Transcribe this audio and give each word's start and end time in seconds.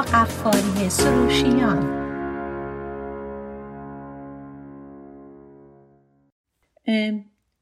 قفاری 0.00 0.90
سروشیان. 0.90 2.00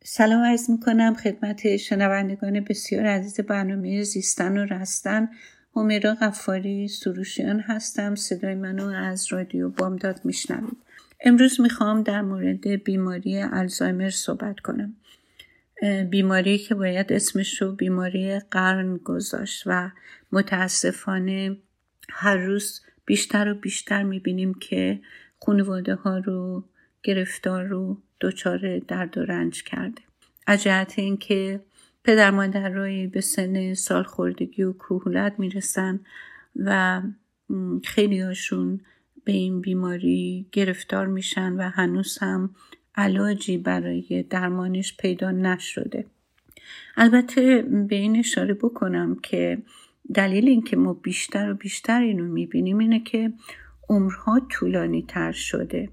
سلام 0.05 0.43
عرض 0.43 0.71
می‌کنم 0.71 1.15
خدمت 1.15 1.77
شنوندگان 1.77 2.61
بسیار 2.61 3.07
عزیز 3.07 3.41
برنامه 3.41 4.03
زیستن 4.03 4.59
و 4.59 4.65
رستن. 4.65 5.29
همیرا 5.77 6.15
قفاری 6.15 6.89
سروشیان 6.89 7.61
هستم. 7.61 8.15
صدای 8.15 8.55
منو 8.55 8.87
از 8.87 9.33
رادیو 9.33 9.69
بامداد 9.69 10.21
میشنوید. 10.25 10.77
امروز 11.25 11.61
می‌خوام 11.61 12.03
در 12.03 12.23
مورد 12.23 12.69
بیماری 12.69 13.43
الزایمر 13.43 14.11
صحبت 14.11 14.61
کنم. 14.61 14.97
بیماری 16.11 16.59
که 16.59 16.75
باید 16.75 17.13
اسمش 17.13 17.63
رو 17.63 17.73
بیماری 17.73 18.39
قرن 18.39 18.97
گذاشت 18.97 19.63
و 19.67 19.91
متاسفانه 20.33 21.57
هر 22.11 22.37
روز 22.37 22.81
بیشتر 23.05 23.53
و 23.53 23.55
بیشتر 23.55 24.03
می‌بینیم 24.03 24.55
که 24.55 25.01
خانواده 25.47 25.95
ها 25.95 26.19
رو 26.19 26.65
گرفتار 27.03 27.65
رو 27.65 28.03
دچار 28.21 28.79
درد 28.79 29.19
و 29.19 29.25
رنج 29.25 29.63
کرده. 29.63 30.03
از 30.47 30.63
جهت 30.63 30.99
اینکه 30.99 31.61
پدر 32.05 32.31
مادرهایی 32.31 33.07
به 33.07 33.21
سن 33.21 33.75
سالخوردگی 33.75 34.63
و 34.63 34.73
کهولت 34.73 35.35
می‌رسن 35.39 36.01
و 36.57 37.03
خیلی 37.85 38.21
هاشون 38.21 38.81
به 39.25 39.33
این 39.33 39.61
بیماری 39.61 40.47
گرفتار 40.53 41.07
میشن 41.07 41.53
و 41.53 41.63
هنوز 41.63 42.19
هم 42.19 42.55
علاجی 42.95 43.59
برای 43.59 44.25
درمانش 44.31 44.97
پیدا 44.97 45.31
نشده. 45.31 46.07
البته 46.97 47.63
به 47.63 47.97
این 47.97 48.17
اشاره 48.17 48.55
بکنم 48.55 49.17
که 49.23 49.63
دلیل 50.15 50.49
اینکه 50.49 50.77
ما 50.77 50.93
بیشتر 50.93 51.51
و 51.51 51.55
بیشتر 51.55 52.01
اینو 52.01 52.25
می‌بینیم 52.25 52.79
اینه 52.79 53.01
که 53.01 53.33
عمرها 53.89 54.41
طولانی 54.51 55.05
تر 55.09 55.33
شده. 55.33 55.89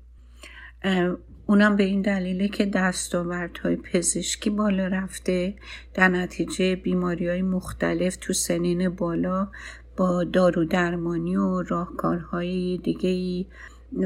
اونم 1.48 1.76
به 1.76 1.84
این 1.84 2.02
دلیله 2.02 2.48
که 2.48 2.66
دستاوردهای 2.66 3.76
پزشکی 3.76 4.50
بالا 4.50 4.88
رفته. 4.88 5.56
در 5.94 6.08
نتیجه 6.08 6.76
بیماری 6.76 7.28
های 7.28 7.42
مختلف 7.42 8.16
تو 8.16 8.34
سنین 8.34 8.90
بالا 8.90 9.52
با 9.98 10.24
دارو 10.24 10.66
درمانی 10.66 11.36
و 11.36 11.62
راهکارهای 11.62 12.80
دیگه 12.84 13.46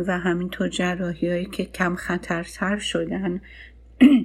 و 0.07 0.19
همینطور 0.19 0.69
جراحی 0.69 1.29
هایی 1.29 1.45
که 1.45 1.65
کم 1.65 1.95
خطرتر 1.95 2.77
شدن 2.77 3.41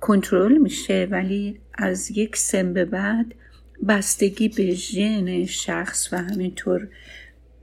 کنترل 0.00 0.58
میشه. 0.58 1.08
ولی 1.10 1.60
از 1.74 2.10
یک 2.10 2.36
سن 2.36 2.72
به 2.72 2.84
بعد 2.84 3.34
بستگی 3.88 4.48
به 4.48 4.74
ژن 4.74 5.44
شخص 5.44 6.12
و 6.12 6.16
همینطور 6.18 6.88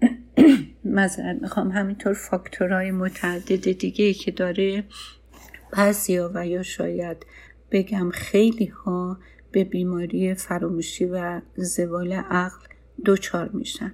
مذارت 0.86 1.42
می‌خوام 1.42 1.72
همینطور 1.72 2.14
فاکتورهای 2.14 2.92
متعدد 2.92 3.72
دیگه 3.72 4.14
که 4.14 4.32
داره 4.32 4.84
بعضیا 5.72 6.32
و 6.34 6.48
یا 6.48 6.64
شاید 6.64 7.26
بگم 7.72 8.10
خیلی 8.10 8.66
ها 8.66 9.20
به 9.52 9.64
بیماری 9.64 10.34
فراموشی 10.34 11.06
و 11.06 11.42
زوال 11.56 12.14
عقل 12.14 12.66
دچار 13.06 13.50
میشن. 13.50 13.94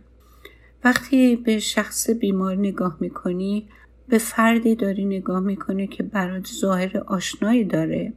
وقتی 0.83 1.35
به 1.35 1.59
شخص 1.59 2.09
بیمار 2.09 2.55
نگاه 2.55 2.97
می‌کنی 2.99 3.69
به 4.07 4.17
فردی 4.17 4.75
داری 4.75 5.05
نگاه 5.05 5.39
می‌کنی 5.39 5.87
که 5.87 6.03
برات 6.03 6.47
ظاهر 6.47 6.97
آشنایی 6.97 7.65
داره. 7.65 8.13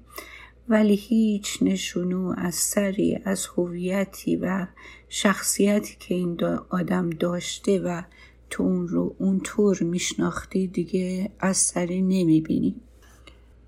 ولی 0.68 0.94
هیچ 0.94 1.58
نشونه 1.62 2.16
و 2.16 2.34
اثری 2.38 3.18
از 3.24 3.46
هویتی 3.46 4.36
و 4.36 4.66
شخصیتی 5.08 5.96
که 6.00 6.14
این 6.14 6.40
آدم 6.70 7.10
داشته 7.10 7.80
و 7.80 8.02
تو 8.50 8.62
اون 8.62 8.88
رو 8.88 9.14
اونطور 9.18 9.82
میشناختی 9.82 10.66
دیگه 10.66 11.30
اثری 11.40 12.02
نمی‌بینی. 12.02 12.74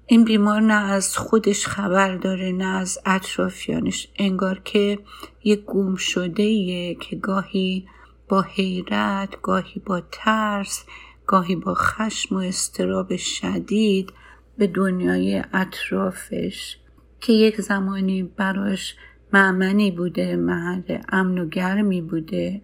این 0.06 0.25
بیمار 0.25 0.60
نه 0.60 0.91
از 0.91 1.16
خودش 1.16 1.66
خبر 1.66 2.16
داره 2.16 2.53
نه 2.53 2.64
از 2.64 2.98
اطرافیانش. 3.06 4.09
انگار 4.16 4.60
که 4.64 4.98
یک 5.44 5.64
گم 5.64 5.97
شده 5.97 6.94
که 6.94 7.16
گاهی 7.16 7.86
با 8.28 8.42
حیرت 8.42 9.41
گاهی 9.42 9.82
با 9.86 10.03
ترس 10.12 10.84
گاهی 11.26 11.56
با 11.56 11.74
خشم 11.74 12.36
و 12.36 12.38
استراب 12.38 13.16
شدید 13.16 14.12
به 14.59 14.66
دنیای 14.66 15.42
اطرافش 15.53 16.76
که 17.22 17.33
یک 17.33 17.60
زمانی 17.60 18.22
براش 18.22 18.97
معمنی 19.33 19.91
بوده 19.91 20.37
محل 20.37 20.99
امن 21.09 21.38
و 21.38 21.49
گرمی 21.49 22.03
بوده 22.03 22.62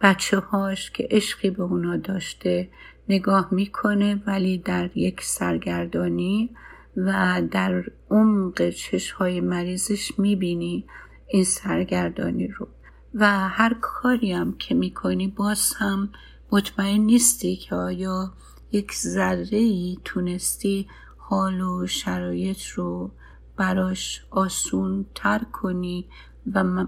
بچه 0.00 0.38
هاش 0.38 0.90
که 0.90 1.08
عشقی 1.10 1.50
به 1.50 1.62
اونا 1.62 1.96
داشته 1.96 2.68
نگاه 3.08 3.48
می‌کنه 3.50 4.22
ولی 4.26 4.58
در 4.58 4.90
یک 4.94 5.20
سرگردانی 5.20 6.50
و 6.96 7.42
در 7.50 7.84
عمق 8.10 8.70
چشهای 8.70 9.40
مریضش 9.40 10.18
می‌بینی 10.18 10.84
این 11.28 11.44
سرگردانی 11.44 12.48
رو. 12.48 12.68
و 13.14 13.48
هر 13.48 13.76
کاری 13.80 14.32
هم 14.32 14.54
که 14.58 14.74
می‌کنی 14.74 15.28
باز 15.28 15.74
هم 15.74 16.08
مطمئن 16.52 17.00
نیستی 17.00 17.56
که 17.56 17.74
آیا 17.74 18.32
یک 18.72 18.92
ذره 18.94 19.58
ای 19.58 19.98
تونستی 20.04 20.86
حال 21.16 21.60
و 21.60 21.86
شرایط 21.86 22.62
رو 22.66 23.10
براش 23.58 24.22
آسون 24.30 25.06
تر 25.14 25.38
کنی 25.38 26.06
و 26.54 26.86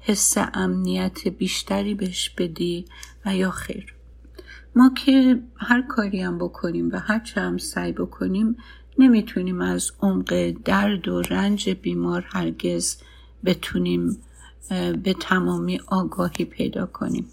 حس 0.00 0.34
امنیت 0.54 1.28
بیشتری 1.28 1.94
بهش 1.94 2.30
بدی 2.30 2.84
و 3.26 3.36
یا 3.36 3.50
خیر. 3.50 3.94
ما 4.76 4.90
که 4.96 5.42
هر 5.56 5.82
کاری 5.82 6.22
هم 6.22 6.38
بکنیم 6.38 6.90
و 6.92 6.98
هر 6.98 7.18
چه 7.18 7.40
هم 7.40 7.58
سعی 7.58 7.92
بکنیم 7.92 8.56
نمی‌تونیم 8.98 9.60
از 9.60 9.92
عمق 10.00 10.54
درد 10.64 11.08
و 11.08 11.22
رنج 11.22 11.70
بیمار 11.70 12.24
هرگز 12.28 12.96
بتونیم 13.44 14.18
به 15.02 15.14
تمامی 15.20 15.80
آگاهی 15.86 16.44
پیدا 16.44 16.86
کنیم. 16.86 17.28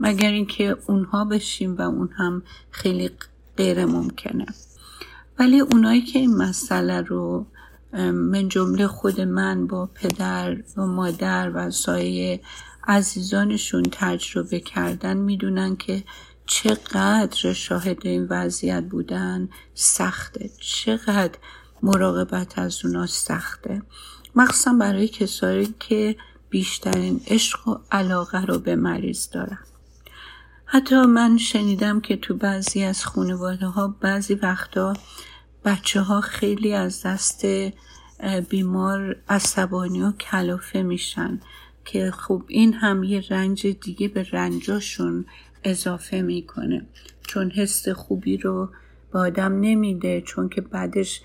مگر 0.00 0.30
اینکه 0.30 0.76
اونها 0.86 1.24
بشیم 1.24 1.76
و 1.76 1.82
اون 1.82 2.08
هم 2.16 2.42
خیلی 2.70 3.10
غیر 3.56 3.84
ممکنه. 3.84 4.46
ولی 5.38 5.60
اونایی 5.60 6.02
که 6.02 6.18
این 6.18 6.36
مسئله 6.36 7.00
رو 7.00 7.46
من 8.02 8.48
جمله 8.48 8.86
خود 8.86 9.20
من 9.20 9.66
با 9.66 9.86
پدر 9.86 10.56
و 10.76 10.86
مادر 10.86 11.50
و 11.54 11.70
سایه 11.70 12.40
عزیزانشون 12.86 13.82
تجربه 13.92 14.60
کردن 14.60 15.16
می‌دونن 15.16 15.76
که 15.76 16.04
چقدر 16.46 17.52
شاهد 17.52 18.06
این 18.06 18.26
وضعیت 18.30 18.84
بودن. 18.84 19.48
سخته. 19.74 20.50
چقدر 20.60 21.38
مراقبت 21.82 22.58
از 22.58 22.84
اونا 22.84 23.06
سخته. 23.06 23.82
مخصوصا 24.34 24.72
برای 24.72 25.08
کسایی 25.08 25.74
که 25.80 26.16
بیشترین 26.50 27.20
عشق 27.26 27.68
و 27.68 27.78
علاقه 27.92 28.44
رو 28.44 28.58
به 28.58 28.76
مریض 28.76 29.30
دارن. 29.30 29.58
حتی 30.66 30.96
من 30.96 31.38
شنیدم 31.38 32.00
که 32.00 32.16
تو 32.16 32.34
بعضی 32.34 32.84
از 32.84 33.04
خانواده 33.04 33.66
ها 33.66 33.96
بعضی 34.00 34.34
وقتا 34.34 34.94
بچه 35.64 36.00
ها 36.00 36.20
خیلی 36.20 36.72
از 36.72 37.02
دست 37.02 37.46
بیمار 38.48 39.16
عصبانی 39.28 40.02
و 40.02 40.12
کلافه 40.12 40.82
میشن 40.82 41.40
که 41.84 42.10
خب 42.10 42.42
این 42.48 42.72
هم 42.72 43.02
یه 43.02 43.24
رنج 43.30 43.66
دیگه 43.66 44.08
به 44.08 44.26
رنجاشون 44.32 45.24
اضافه 45.64 46.22
می‌کنه. 46.22 46.86
چون 47.22 47.50
حس 47.50 47.88
خوبی 47.88 48.36
رو 48.36 48.68
به 49.12 49.18
آدم 49.18 49.60
نمیده 49.60 50.20
چون 50.20 50.48
که 50.48 50.60
بعدش 50.60 51.22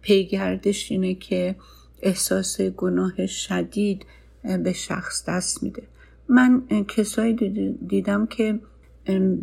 پیگردش 0.00 0.92
اینه 0.92 1.14
که 1.14 1.56
احساس 2.02 2.60
گناه 2.60 3.26
شدید 3.26 4.06
به 4.64 4.72
شخص 4.72 5.24
دست 5.28 5.62
میده. 5.62 5.82
من 6.28 6.62
کسایی 6.88 7.34
دیدم 7.88 8.26
که 8.26 8.60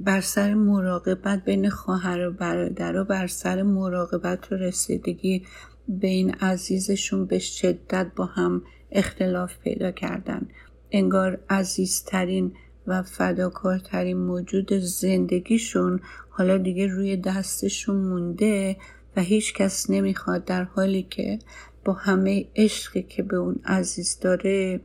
بر 0.03 0.21
سر 0.21 0.53
مراقبت 0.53 1.43
بین 1.45 1.69
خواهر 1.69 2.27
و 2.27 2.31
برادر 2.31 2.97
و 2.97 3.05
بر 3.05 3.27
سر 3.27 3.63
مراقبت 3.63 4.51
و 4.51 4.55
رسیدگی 4.55 5.45
به 5.87 6.07
این 6.07 6.33
عزیزشون 6.33 7.25
به 7.25 7.39
شدت 7.39 8.11
با 8.15 8.25
هم 8.25 8.61
اختلاف 8.91 9.57
پیدا 9.63 9.91
کردن. 9.91 10.47
انگار 10.91 11.39
عزیزترین 11.49 12.53
و 12.87 13.03
فداکارترین 13.03 14.17
موجود 14.17 14.73
زندگیشون 14.73 15.99
حالا 16.29 16.57
دیگه 16.57 16.87
روی 16.87 17.17
دستشون 17.17 17.95
مونده 17.95 18.77
و 19.15 19.21
هیچ 19.21 19.53
کس 19.53 19.89
نمی‌خواد 19.89 20.45
در 20.45 20.63
حالی 20.63 21.03
که 21.03 21.39
با 21.85 21.93
همه 21.93 22.47
عشقی 22.55 23.03
که 23.03 23.23
به 23.23 23.37
اون 23.37 23.59
عزیز 23.65 24.19
داره 24.19 24.81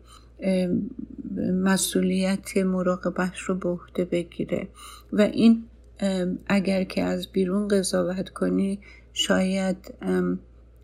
مسئولیت 1.53 2.57
مراقبت 2.57 3.39
رو 3.39 3.55
به 3.55 3.69
عهده 3.69 4.05
بگیره. 4.05 4.69
و 5.13 5.21
این 5.21 5.65
اگر 6.47 6.85
که 6.85 7.03
از 7.03 7.33
بیرون 7.33 7.69
قضاوت 7.69 8.29
کنی 8.29 8.81
شاید 9.13 9.95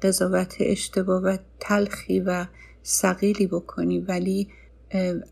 قضاوت 0.02 0.56
اشتباه 0.60 1.22
و 1.22 1.36
تلخی 1.60 2.20
و 2.20 2.46
سقیلی 2.82 3.46
بکنی. 3.46 3.98
ولی 3.98 4.48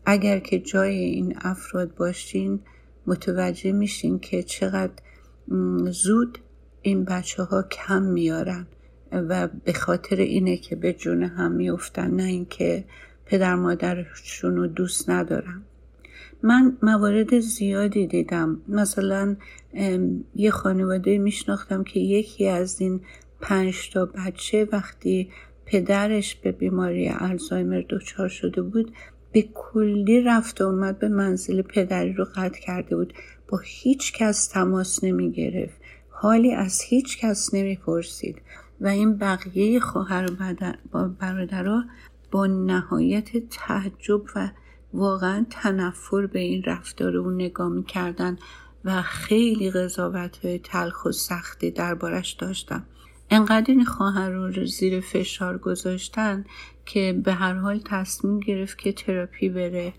اگر 0.05 0.39
که 0.39 0.59
جای 0.59 0.95
این 0.95 1.33
افراد 1.41 1.95
باشین 1.95 2.59
متوجه 3.07 3.71
میشین 3.71 4.19
که 4.19 4.43
چقدر 4.43 4.93
زود 5.85 6.39
این 6.81 7.05
بچه 7.05 7.43
ها 7.43 7.63
کم 7.63 8.01
میارن. 8.01 8.67
و 9.11 9.47
به 9.47 9.73
خاطر 9.73 10.15
اینه 10.15 10.57
که 10.57 10.75
به 10.75 10.93
جون 10.93 11.23
هم 11.23 11.51
میفتن 11.51 12.11
نه 12.11 12.23
اینکه 12.23 12.83
پدر 13.31 13.55
مادرشون 13.55 14.55
رو 14.55 14.67
دوست 14.67 15.09
ندارن 15.09 15.61
من 16.43 16.77
موارد 16.83 17.39
زیادی 17.39 18.07
دیدم. 18.07 18.61
مثلا 18.67 19.35
یه 20.35 20.51
خانواده 20.51 21.17
میشناختم 21.17 21.83
که 21.83 21.99
یکی 21.99 22.47
از 22.47 22.81
این 22.81 23.01
پنج 23.41 23.89
تا 23.93 24.05
بچه 24.05 24.67
وقتی 24.71 25.29
پدرش 25.65 26.35
به 26.35 26.51
بیماری 26.51 27.09
الزایمر 27.09 27.83
دچار 27.89 28.27
شده 28.27 28.61
بود 28.61 28.93
به 29.31 29.49
کلی 29.53 30.21
رفت 30.21 30.61
و 30.61 30.63
اومد 30.63 30.99
به 30.99 31.07
منزل 31.07 31.61
پدری 31.61 32.13
رو 32.13 32.25
قطع 32.35 32.59
کرده 32.59 32.95
بود. 32.95 33.13
با 33.47 33.61
هیچ 33.65 34.13
کس 34.13 34.47
تماس 34.47 35.03
نمی 35.03 35.31
گرفت 35.31 35.81
حالی 36.09 36.53
از 36.53 36.81
هیچ 36.81 37.17
کس 37.17 37.53
نمی 37.53 37.75
پرسید 37.75 38.41
و 38.81 38.87
این 38.87 39.17
بقیه 39.17 39.79
خواهر 39.79 40.25
و 40.93 41.07
برادرها 41.07 41.83
با 42.31 42.47
نهایت 42.47 43.49
تعجب 43.49 44.21
و 44.35 44.49
واقعا 44.93 45.45
تنفر 45.49 46.25
به 46.25 46.39
این 46.39 46.63
رفتار 46.63 47.17
او 47.17 47.31
نگاه 47.31 47.69
می‌کردن 47.69 48.37
و 48.85 49.01
خیلی 49.01 49.71
قضاوت 49.71 50.45
های 50.45 50.59
تلخ 50.59 51.05
و 51.05 51.11
سختی 51.11 51.71
دربارش 51.71 52.31
داشتن. 52.31 52.85
انقدر 53.29 53.65
این 53.67 53.85
خواهر 53.85 54.29
رو 54.29 54.65
زیر 54.65 54.99
فشار 54.99 55.57
گذاشتن 55.57 56.45
که 56.85 57.21
به 57.23 57.33
هر 57.33 57.53
حال 57.53 57.79
تصمیم 57.85 58.39
گرفت 58.39 58.77
که 58.77 58.91
تراپی 58.91 59.49
بره 59.49 59.93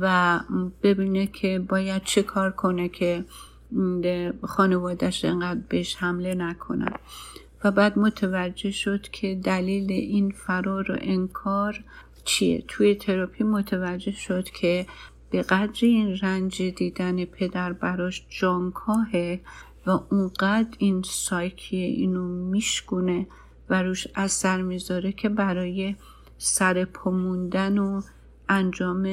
و 0.00 0.40
ببینه 0.82 1.26
که 1.26 1.58
باید 1.68 2.02
چه 2.04 2.22
کار 2.22 2.50
کنه 2.50 2.88
که 2.88 3.24
خانوادش 4.42 5.24
انقدر 5.24 5.60
بهش 5.68 5.96
حمله 5.96 6.34
نکنن 6.34 6.92
و 7.64 7.70
بعد 7.70 7.98
متوجه 7.98 8.70
شد 8.70 9.02
که 9.02 9.34
دلیل 9.34 9.92
این 9.92 10.30
فرار 10.30 10.92
و 10.92 10.96
انکار 11.00 11.84
چیه. 12.24 12.64
توی 12.68 12.94
تراپی 12.94 13.44
متوجه 13.44 14.12
شد 14.12 14.44
که 14.44 14.86
به 15.30 15.42
قدری 15.42 15.88
این 15.88 16.18
رنج 16.22 16.62
دیدن 16.62 17.24
پدر 17.24 17.72
براش 17.72 18.26
جانکاهه 18.28 19.40
و 19.86 19.90
اونقدر 19.90 20.76
این 20.78 21.02
سایکی 21.02 21.76
اینو 21.76 22.28
میشکونه 22.28 23.26
و 23.70 23.82
روش 23.82 24.06
اثر 24.14 24.62
می‌ذاره 24.62 25.12
که 25.12 25.28
برای 25.28 25.96
سر 26.38 26.84
پموندن 26.84 27.78
و 27.78 28.02
انجام 28.48 29.04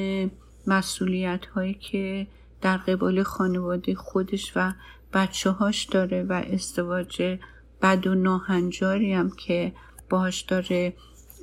مسئولیت 0.67 1.45
هایی 1.45 1.73
که 1.73 2.27
در 2.61 2.77
قبال 2.77 3.23
خانواده 3.23 3.95
خودش 3.95 4.51
و 4.55 4.73
بچه 5.13 5.49
هاش 5.49 5.85
داره 5.85 6.23
و 6.23 6.43
ازدواج 6.53 7.37
بد 7.81 8.07
و 8.07 8.15
ناهنجاری 8.15 9.13
هم 9.13 9.31
که 9.31 9.73
باش 10.09 10.41
داره 10.41 10.93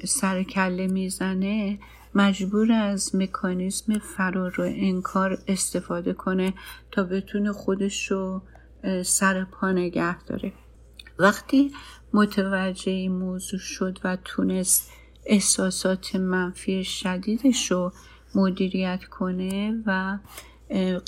سر 0.04 0.42
کله 0.42 0.86
می‌زنه 0.86 1.78
مجبور 2.14 2.72
از 2.72 3.16
مکانیزم 3.16 3.98
فرار 3.98 4.60
و 4.60 4.64
انکار 4.64 5.38
استفاده 5.48 6.12
کنه 6.12 6.54
تا 6.90 7.02
بتونه 7.04 7.52
خودش 7.52 8.10
رو 8.10 8.42
سر 9.02 9.44
پا 9.44 9.72
نگه 9.72 10.22
داره. 10.24 10.52
وقتی 11.18 11.72
متوجه 12.12 12.92
این 12.92 13.12
موضوع 13.12 13.60
شد 13.60 13.98
و 14.04 14.16
تونست 14.24 14.90
احساسات 15.26 16.16
منفی 16.16 16.84
شدیدش 16.84 17.70
رو 17.70 17.92
مدیریت 18.34 19.04
کنه 19.04 19.82
و 19.86 20.18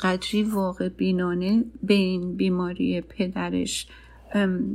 قدری 0.02 0.42
واقع 0.42 0.88
بینانه 0.88 1.64
به 1.82 1.94
این 1.94 2.36
بیماری 2.36 3.00
پدرش 3.00 3.86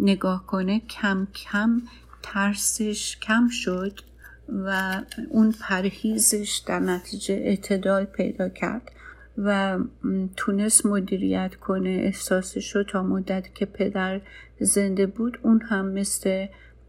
نگاه 0.02 0.46
کنه 0.48 0.80
کم 0.80 1.28
کم 1.34 1.82
ترسش 2.22 3.18
کم 3.18 3.48
شد 3.48 4.00
و 4.66 5.02
اون 5.30 5.52
پرهیزش 5.62 6.64
در 6.68 6.80
نتیجه 6.80 7.34
اعتدال 7.34 8.06
پیدا 8.06 8.50
کرد 8.50 8.92
و 9.38 9.80
تونست 10.38 10.86
مدیریت 10.86 11.56
کنه. 11.56 11.90
احساسش 11.90 12.76
رو 12.76 12.84
تا 12.84 13.04
مدت 13.04 13.56
که 13.56 13.66
پدر 13.66 14.22
زنده 14.60 15.06
بود 15.06 15.40
اون 15.42 15.62
هم 15.62 15.88
مثل 15.88 16.46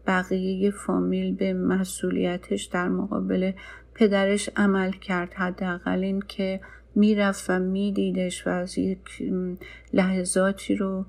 بقیه 0.07 0.71
فامیل 0.71 1.35
به 1.35 1.53
مسئولیتش 1.53 2.63
در 2.63 2.87
مقابل 2.87 3.51
پدرش 3.93 4.49
عمل 4.55 4.91
کرد. 4.91 5.33
حداقل 5.33 6.03
این 6.03 6.19
که 6.27 6.61
می‌رفت 6.95 7.49
و 7.49 7.59
میدیدش 7.59 8.47
و 8.47 8.49
از 8.49 8.77
یک 8.77 8.99
لحظاتی 9.93 10.75
رو 10.75 11.05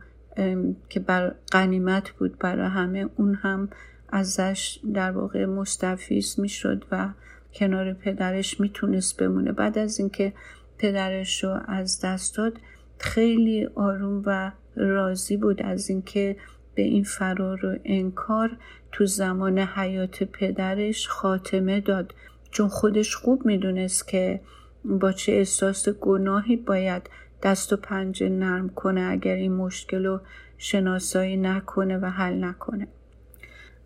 که 0.88 1.00
بر 1.00 1.34
قنیمت 1.50 2.10
بود 2.10 2.38
برای 2.38 2.68
همه 2.68 3.08
اون 3.16 3.34
هم 3.34 3.68
ازش 4.08 4.78
در 4.94 5.10
واقع 5.10 5.44
مستفیز 5.44 6.40
می‌شد 6.40 6.84
و 6.90 7.08
کنار 7.54 7.92
پدرش 7.92 8.60
می‌تونست 8.60 9.22
بمونه. 9.22 9.52
بعد 9.52 9.78
از 9.78 9.98
اینکه 9.98 10.32
پدرش 10.78 11.44
رو 11.44 11.60
از 11.66 12.00
دست 12.04 12.36
داد 12.36 12.52
خیلی 12.98 13.68
آروم 13.74 14.22
و 14.26 14.52
راضی 14.76 15.36
بود 15.36 15.62
از 15.62 15.90
اینکه 15.90 16.36
به 16.74 16.82
این 16.82 17.04
فرار 17.04 17.66
و 17.66 17.78
انکار 17.84 18.56
تو 18.92 19.06
زمان 19.06 19.58
حیات 19.58 20.22
پدرش 20.22 21.08
خاتمه 21.08 21.80
داد. 21.80 22.14
چون 22.50 22.68
خودش 22.68 23.16
خوب 23.16 23.46
می‌دونست 23.46 24.08
که 24.08 24.40
با 24.84 25.12
چه 25.12 25.32
احساس 25.32 25.88
گناهی 25.88 26.56
باید 26.56 27.10
دست 27.42 27.72
و 27.72 27.76
پنجه 27.76 28.28
نرم 28.28 28.68
کنه 28.68 29.00
اگر 29.00 29.34
این 29.34 29.52
مشکل 29.52 30.06
رو 30.06 30.20
شناسایی 30.58 31.36
نکنه 31.36 31.98
و 31.98 32.06
حل 32.06 32.44
نکنه. 32.44 32.88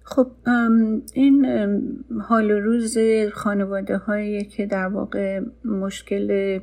خب 0.03 0.31
این 1.15 1.47
حال 2.21 2.51
و 2.51 2.61
روز 2.61 2.99
خانواده 3.33 3.97
هایی 3.97 4.45
که 4.45 4.67
در 4.67 4.87
واقع 4.87 5.41
مشکل 5.65 6.59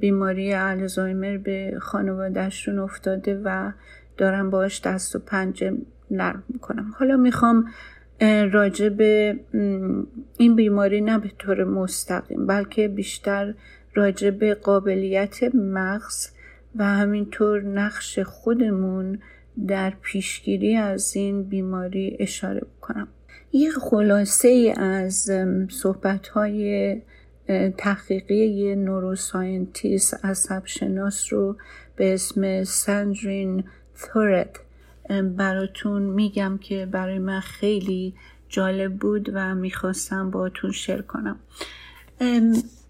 بیماری 0.00 0.54
الزایمر 0.54 1.36
به 1.36 1.78
خانوادهشون 1.80 2.78
افتاده 2.78 3.40
و 3.44 3.72
دارم 4.16 4.50
باش 4.50 4.80
دست 4.80 5.16
و 5.16 5.18
پنجه 5.18 5.76
نرم 6.10 6.42
می‌کنم. 6.48 6.94
حالا 6.98 7.16
می‌خوام 7.16 7.64
راجع 8.52 8.88
به 8.88 9.40
این 10.38 10.56
بیماری 10.56 11.00
نه 11.00 11.18
به 11.18 11.30
طور 11.38 11.64
مستقیم 11.64 12.46
بلکه 12.46 12.88
بیشتر 12.88 13.54
راجع 13.94 14.30
به 14.30 14.54
قابلیت 14.54 15.54
مغز 15.54 16.28
و 16.76 16.84
همینطور 16.84 17.62
نقش 17.62 18.18
خودمون 18.18 19.18
در 19.66 19.92
پیشگیری 20.02 20.76
از 20.76 21.16
این 21.16 21.42
بیماری 21.42 22.16
اشاره 22.20 22.60
بکنم. 22.60 23.08
یک 23.52 23.72
خلاصه 23.72 24.74
از 24.76 25.30
صحبت 25.70 26.28
های 26.28 26.96
تحقیقی 27.76 28.46
یه 28.46 28.74
نوروساینتیست 28.74 30.24
عصب 30.24 30.62
شناس 30.64 31.32
رو 31.32 31.56
به 31.96 32.14
اسم 32.14 32.64
سندرین 32.64 33.64
ثورت 33.96 34.60
براتون 35.36 36.02
میگم 36.02 36.58
که 36.62 36.86
برای 36.86 37.18
من 37.18 37.40
خیلی 37.40 38.14
جالب 38.48 38.96
بود 38.96 39.30
و 39.34 39.54
می‌خواستم 39.54 40.30
باتون 40.30 40.72
شیر 40.72 41.02
کنم. 41.02 41.36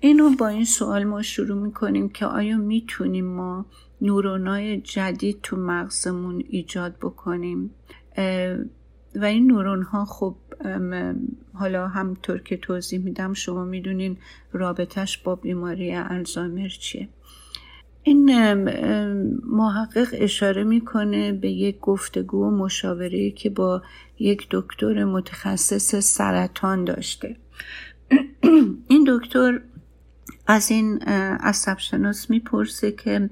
اینو 0.01 0.31
با 0.31 0.49
این 0.49 0.65
سوال 0.65 1.05
ما 1.05 1.23
شروع 1.23 1.63
می‌کنیم 1.63 2.09
که 2.09 2.27
آیا 2.27 2.57
می‌تونیم 2.57 3.25
ما 3.27 3.67
نورونای 4.01 4.81
جدید 4.81 5.39
تو 5.43 5.57
مغزمون 5.57 6.45
ایجاد 6.49 6.97
بکنیم؟ 6.97 7.71
و 9.15 9.25
این 9.25 9.47
نورون 9.47 9.83
ها 9.83 10.05
خب 10.05 10.37
حالا 11.53 11.89
همطور 11.89 12.39
که 12.39 12.57
توضیح 12.57 13.01
میدم 13.01 13.33
شما 13.33 13.65
می‌دونین 13.65 14.17
رابطش 14.53 15.19
با 15.19 15.35
بیماری 15.35 15.95
الزایمر 15.95 16.69
چیه. 16.69 17.09
این 18.03 18.55
محقق 19.45 20.09
اشاره 20.13 20.65
می‌کنه 20.65 21.33
به 21.33 21.51
یک 21.51 21.81
گفتگو 21.81 22.45
و 22.45 22.51
مشاوره 22.51 23.31
که 23.31 23.51
با 23.51 23.83
یک 24.19 24.47
دکتر 24.51 25.05
متخصص 25.05 25.95
سرطان 25.95 26.85
داشته. 26.85 27.37
این 28.89 29.05
دکتر 29.09 29.61
از 30.51 30.71
این 30.71 31.03
عصب 31.41 31.79
شناس 31.79 32.31
می‌پرسه 32.31 32.93
که 32.93 33.31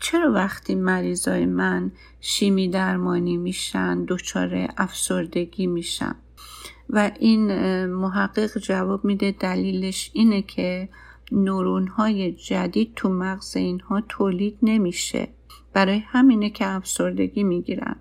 چرا 0.00 0.32
وقتی 0.32 0.74
مریضای 0.74 1.46
من 1.46 1.92
شیمی 2.20 2.68
درمانی 2.68 3.36
میشن 3.36 4.04
دچار 4.04 4.68
افسردگی 4.76 5.66
میشن 5.66 6.14
و 6.90 7.10
این 7.18 7.46
محقق 7.86 8.58
جواب 8.58 9.04
میده 9.04 9.34
دلیلش 9.40 10.10
اینه 10.12 10.42
که 10.42 10.88
نورون 11.32 11.86
های 11.86 12.32
جدید 12.32 12.92
تو 12.96 13.08
مغز 13.08 13.56
اینها 13.56 14.02
تولید 14.08 14.58
نمیشه. 14.62 15.28
برای 15.72 15.98
همینه 15.98 16.50
که 16.50 16.66
افسردگی 16.66 17.42
می‌گیرن. 17.42 17.96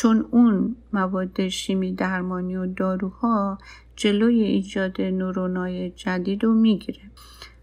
چون 0.00 0.26
اون 0.30 0.76
مواد 0.92 1.48
شیمی 1.48 1.92
درمانی 1.92 2.56
و 2.56 2.66
داروها 2.66 3.58
جلوی 3.96 4.42
ایجاد 4.42 5.00
نورونای 5.00 5.90
جدید 5.90 6.44
رو 6.44 6.54
می‌گیره. 6.54 7.00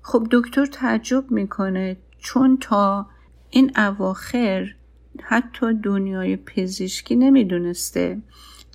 خب 0.01 0.27
دکتر 0.31 0.65
تعجب 0.65 1.31
می‌کنه 1.31 1.97
چون 2.19 2.57
تا 2.61 3.07
این 3.49 3.71
اواخر 3.75 4.75
حتی 5.21 5.73
دنیای 5.73 6.35
پزشکی 6.35 7.15
نمی‌دونسته 7.15 8.21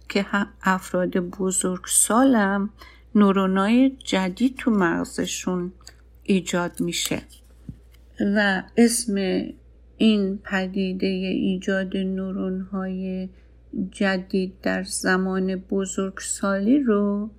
که 0.09 0.26
افراد 0.62 1.16
بزرگ 1.16 1.83
سالم 1.87 2.71
نورونای 3.14 3.90
جدید 3.90 4.57
تو 4.57 4.71
مغزشون 4.71 5.73
ایجاد 6.23 6.81
میشه. 6.81 7.23
و 8.21 8.62
اسم 8.76 9.14
این 9.97 10.38
پدیده 10.38 11.07
ایجاد 11.07 11.97
نورون 11.97 12.61
های 12.61 13.28
جدید 13.91 14.55
در 14.62 14.83
زمان 14.83 15.57
بزرگسالی 15.57 16.79
رو 16.79 17.31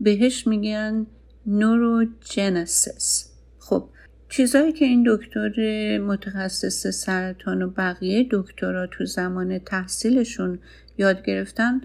بهش 0.00 0.46
میگن 0.46 1.06
نوروجنسیس 1.46 3.32
خب 3.58 3.88
چیزایی 4.28 4.72
که 4.72 4.84
این 4.84 5.04
دکتر 5.08 5.98
متخصص 5.98 6.86
سرطان 6.86 7.62
و 7.62 7.70
بقیه 7.70 8.28
دکترا 8.30 8.86
تو 8.86 9.04
زمان 9.04 9.58
تحصیلشون 9.58 10.58
یاد 10.98 11.22
گرفتن 11.22 11.80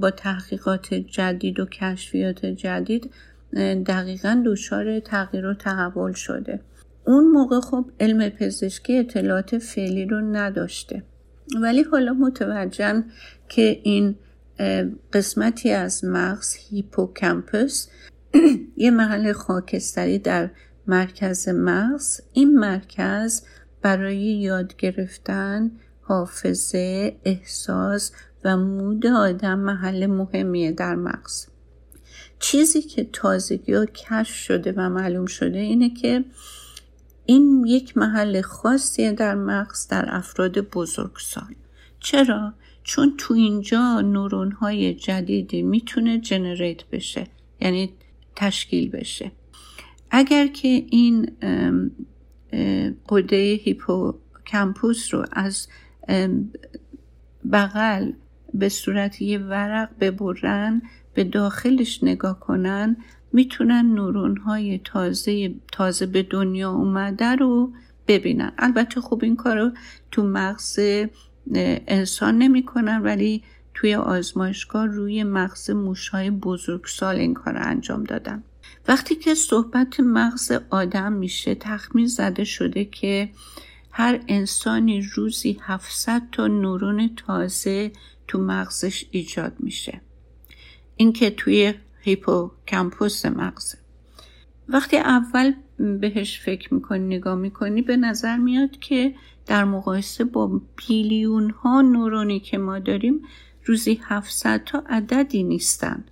با 0.00 0.10
تحقیقات 0.10 0.94
جدید 0.94 1.60
و 1.60 1.66
کشفیات 1.66 2.46
جدید 2.46 3.10
دقیقا 3.86 4.42
دچار 4.46 5.00
تغییر 5.00 5.46
و 5.46 5.54
تحول 5.54 6.12
شده. 6.12 6.60
اون 7.06 7.24
موقع 7.24 7.60
خب 7.60 7.90
علم 8.00 8.28
پزشکی 8.28 8.98
اطلاعات 8.98 9.58
فعلی 9.58 10.06
رو 10.06 10.20
نداشته. 10.20 11.02
ولی 11.60 11.82
حالا 11.82 12.12
متوجهن 12.12 13.04
که 13.48 13.80
این 13.82 14.16
قسمتی 15.12 15.70
از 15.70 16.04
مغز 16.04 16.54
هیپوکمپس 16.54 17.88
یه 18.76 18.90
محل 18.90 19.32
خاکستری 19.32 20.18
در 20.18 20.50
مرکز 20.86 21.48
مغز. 21.48 22.20
این 22.32 22.58
مرکز 22.58 23.42
برای 23.82 24.16
یاد 24.16 24.76
گرفتن 24.76 25.70
حافظه 26.00 27.16
احساس 27.24 28.12
و 28.44 28.56
مود 28.56 29.06
آدم 29.06 29.58
محل 29.58 30.06
مهمیه 30.06 30.72
در 30.72 30.94
مغز. 30.94 31.46
چیزی 32.38 32.82
که 32.82 33.08
تازگی 33.12 33.74
ها 33.74 33.86
کشف 33.86 34.34
شده 34.34 34.72
و 34.76 34.88
معلوم 34.88 35.26
شده 35.26 35.58
اینه 35.58 35.94
که 35.94 36.24
این 37.26 37.64
یک 37.66 37.96
محل 37.96 38.40
خاصیه 38.40 39.12
در 39.12 39.34
مغز 39.34 39.88
در 39.88 40.04
افراد 40.08 40.58
بزرگسال 40.58 41.54
چرا؟ 42.00 42.54
چون 42.82 43.14
تو 43.18 43.34
اینجا 43.34 44.00
نورون 44.00 44.52
های 44.52 44.94
جدیدی 44.94 45.62
می‌تونه 45.62 46.18
جنریت 46.18 46.84
بشه 46.84 47.26
یعنی 47.60 47.92
تشکیل 48.36 48.90
بشه 48.90 49.32
اگر 50.10 50.46
که 50.46 50.68
این 50.90 51.30
قده 53.08 53.60
هیپوکمپوس 53.64 55.14
رو 55.14 55.26
از 55.32 55.68
بغل 57.52 58.12
به 58.54 58.68
صورت 58.68 59.22
یه 59.22 59.38
ورق 59.38 59.88
ببرن 60.00 60.82
به 61.14 61.24
داخلش 61.24 62.04
نگاه 62.04 62.40
کنن 62.40 62.96
می‌تونن 63.34 63.94
نورون 63.94 64.36
های 64.36 64.80
تازه 64.84 65.54
تازه 65.72 66.06
به 66.06 66.22
دنیا 66.22 66.70
اومده 66.70 67.36
رو 67.36 67.72
ببینن. 68.08 68.52
البته 68.58 69.00
خوب 69.00 69.24
این 69.24 69.36
کار 69.36 69.58
رو 69.58 69.70
تو 70.10 70.22
مغز 70.22 70.78
انسان 71.86 72.38
نمی‌کنن 72.38 73.02
ولی 73.02 73.42
توی 73.74 73.94
آزمایشگاه 73.94 74.86
روی 74.86 75.24
مغز 75.24 75.70
موشهای 75.70 76.30
بزرگسال 76.30 77.16
این 77.16 77.34
کار 77.34 77.54
رو 77.54 77.60
انجام 77.62 78.04
دادن. 78.04 78.42
وقتی 78.88 79.14
که 79.14 79.34
صحبت 79.34 80.00
مغز 80.00 80.52
آدم 80.70 81.12
میشه 81.12 81.54
تخمین 81.54 82.06
زده 82.06 82.44
شده 82.44 82.84
که 82.84 83.30
هر 83.90 84.20
انسانی 84.28 85.02
روزی 85.14 85.58
700 85.62 86.22
تا 86.32 86.46
نورون 86.46 87.10
تازه 87.16 87.92
تو 88.28 88.38
مغزش 88.38 89.04
ایجاد 89.10 89.52
میشه. 89.60 90.00
این 90.96 91.12
که 91.12 91.30
توی 91.30 91.74
هیپوکمپوس 92.04 93.26
مغزه. 93.26 93.78
وقتی 94.68 94.96
اول 94.96 95.52
بهش 96.00 96.40
فکر 96.40 96.74
می‌کنی 96.74 97.16
نگاه 97.16 97.34
می‌کنی 97.34 97.82
به 97.82 97.96
نظر 97.96 98.36
میاد 98.36 98.70
که 98.70 99.14
در 99.46 99.64
مقایسه 99.64 100.24
با 100.24 100.60
بیلیون 100.76 101.50
ها 101.50 101.82
نورونی 101.82 102.40
که 102.40 102.58
ما 102.58 102.78
داریم 102.78 103.22
روزی 103.64 104.00
700 104.04 104.64
تا 104.64 104.84
عددی 104.88 105.42
نیستن. 105.42 106.04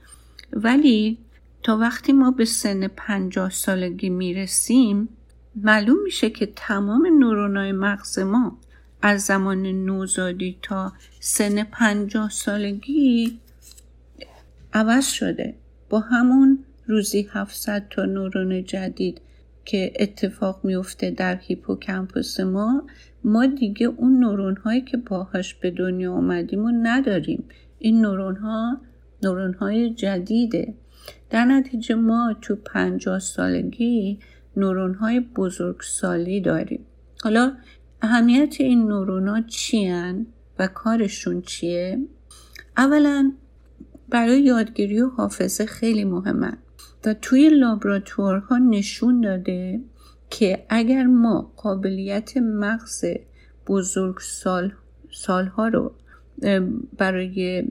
ولی 0.53 1.19
تا 1.63 1.77
وقتی 1.79 2.13
ما 2.13 2.31
به 2.31 2.45
سن 2.45 2.89
50 2.89 3.51
سالگی 3.51 4.09
می‌رسیم 4.09 5.09
معلوم 5.57 6.03
میشه 6.03 6.31
که 6.31 6.53
تمام 6.57 7.07
نورونای 7.19 7.73
مغز 7.73 8.19
ما 8.19 8.59
از 9.03 9.23
زمان 9.23 9.63
نوزادی 9.63 10.59
تا 10.63 10.93
سن 11.21 11.65
50 11.65 12.31
سالگی 12.31 13.39
عوض 14.73 15.07
شده. 15.07 15.55
با 15.93 16.01
همون 16.01 16.65
روزی 16.87 17.29
700 17.33 17.87
تا 17.91 18.05
نورون 18.05 18.65
جدید 18.65 19.21
که 19.65 19.93
اتفاق 20.01 20.61
میفته 20.65 21.11
در 21.11 21.37
هیپوکمپوس 21.37 22.41
ما 22.41 22.83
ما 23.25 23.47
دیگه 23.47 23.87
اون 23.87 24.19
نورون 24.19 24.57
هایی 24.57 24.81
که 24.81 24.97
باهاش 24.97 25.55
به 25.55 25.71
دنیا 25.71 26.13
آمدیم 26.13 26.65
و 26.65 26.71
نداریم. 26.83 27.45
این 27.79 28.01
نورون 28.01 28.37
ها 28.37 28.81
نورون 29.23 29.55
های 29.55 29.91
جدیده. 29.91 30.75
در 31.31 31.45
نتیجه 31.45 31.95
ما 31.95 32.37
تو 32.41 32.57
پنجاه 32.57 33.19
سالگی 33.19 34.19
نورون 34.57 34.95
های 34.95 35.21
بزرگسالی 35.21 36.41
داریم. 36.41 36.87
حالا 37.23 37.53
اهمیت 38.03 38.57
این 38.59 38.87
نورون 38.87 39.29
ها 39.29 39.41
چی 39.41 39.93
و 40.59 40.67
کارشون 40.67 41.43
چیه؟ 41.43 41.99
اولا 42.77 43.33
برای 44.13 44.43
یادگیری 44.43 45.01
و 45.01 45.09
حافظه 45.09 45.67
خیلی 45.67 46.05
مهمن 46.05 46.59
و 47.05 47.15
توی 47.15 47.49
لابراتوارها 47.49 48.59
نشون 48.59 49.21
داده 49.21 49.81
که 50.31 50.67
اگر 50.69 51.05
ما 51.05 51.53
قابلیت 51.57 52.37
مغز 52.37 53.05
بزرگ 53.67 54.19
سال 54.19 54.73
سالها 55.11 55.69
رو 55.69 55.93
برای 56.99 57.65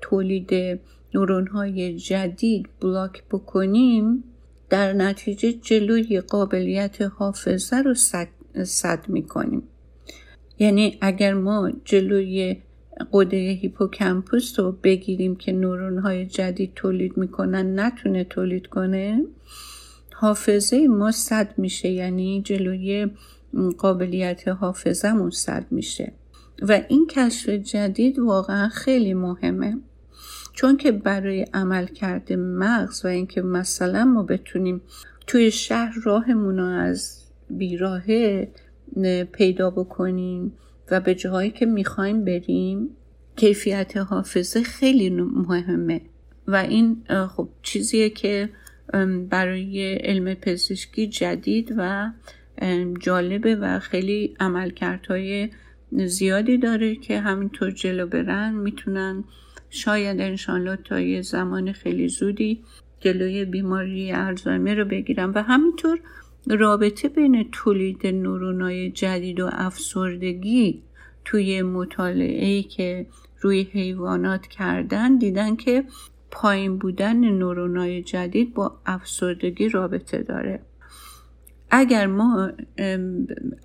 تولید 0.00 0.80
نورون 1.14 1.46
های 1.46 1.96
جدید 1.96 2.68
بلاک 2.80 3.24
بکنیم 3.30 4.24
در 4.70 4.92
نتیجه 4.92 5.52
جلوی 5.52 6.20
قابلیت 6.20 7.02
حافظه 7.02 7.76
رو 7.76 7.94
صد 8.64 9.08
می‌کنیم. 9.08 9.62
یعنی 10.58 10.98
اگر 11.00 11.34
ما 11.34 11.70
جلوی 11.84 12.56
قده 13.12 13.36
هیپوکمپوس 13.36 14.58
رو 14.58 14.72
بگیریم 14.72 15.36
که 15.36 15.52
نورون 15.52 15.98
های 15.98 16.26
جدید 16.26 16.72
تولید 16.74 17.16
می‌کنن 17.16 17.80
نتونه 17.80 18.24
تولید 18.24 18.66
کنه. 18.66 19.24
حافظه 20.12 20.88
ما 20.88 21.10
صد 21.10 21.54
میشه 21.56 21.88
یعنی 21.88 22.42
جلوی 22.42 23.10
قابلیت 23.78 24.48
حافظمون 24.48 25.30
صد 25.30 25.66
میشه. 25.70 26.12
و 26.62 26.80
این 26.88 27.06
کشف 27.06 27.48
جدید 27.48 28.18
واقعا 28.18 28.68
خیلی 28.68 29.14
مهمه. 29.14 29.78
چون 30.52 30.76
که 30.76 30.92
برای 30.92 31.46
عمل 31.54 31.86
کرده 31.86 32.36
مغز 32.36 33.04
و 33.04 33.08
اینکه 33.08 33.42
مثلا 33.42 34.04
ما 34.04 34.22
بتونیم 34.22 34.80
توی 35.26 35.50
شهر 35.50 35.94
راهمون 36.04 36.58
رو 36.58 36.64
از 36.64 37.24
بیراهه 37.50 38.48
پیدا 39.32 39.70
بکنیم 39.70 40.52
و 40.90 41.00
به 41.00 41.14
جاهایی 41.14 41.50
که 41.50 41.66
می‌خوایم 41.66 42.24
بریم 42.24 42.88
کیفیت 43.36 43.96
حافظه 43.96 44.62
خیلی 44.62 45.10
مهمه. 45.10 46.00
و 46.46 46.56
این 46.56 47.04
خب 47.36 47.48
چیزیه 47.62 48.10
که 48.10 48.48
برای 49.30 49.94
علم 49.94 50.34
پزشکی 50.34 51.06
جدید 51.06 51.74
و 51.76 52.10
جالبه 53.00 53.56
و 53.56 53.78
خیلی 53.78 54.34
عملکردهای 54.40 55.48
زیادی 55.92 56.58
داره 56.58 56.96
که 56.96 57.20
همینطور 57.20 57.70
جلو 57.70 58.06
برن 58.06 58.54
می‌تونن 58.54 59.24
شاید 59.70 60.20
انشانلا 60.20 60.76
تا 60.76 61.00
یه 61.00 61.22
زمان 61.22 61.72
خیلی 61.72 62.08
زودی 62.08 62.64
جلوی 63.00 63.44
بیماری 63.44 64.12
الزایمر 64.12 64.74
رو 64.74 64.84
بگیرن. 64.84 65.30
و 65.30 65.42
همینطور 65.42 66.00
رابطه 66.46 67.08
بین 67.08 67.48
تولید 67.52 68.06
نورونای 68.06 68.90
جدید 68.90 69.40
و 69.40 69.48
افسردگی 69.52 70.82
توی 71.24 71.62
مطالعه 71.62 72.62
که 72.62 73.06
روی 73.40 73.62
حیوانات 73.62 74.46
کردن 74.46 75.18
دیدن 75.18 75.56
که 75.56 75.84
پایین 76.30 76.78
بودن 76.78 77.16
نورونای 77.16 78.02
جدید 78.02 78.54
با 78.54 78.80
افسردگی 78.86 79.68
رابطه 79.68 80.22
داره. 80.22 80.60
اگر 81.70 82.06
ما 82.06 82.50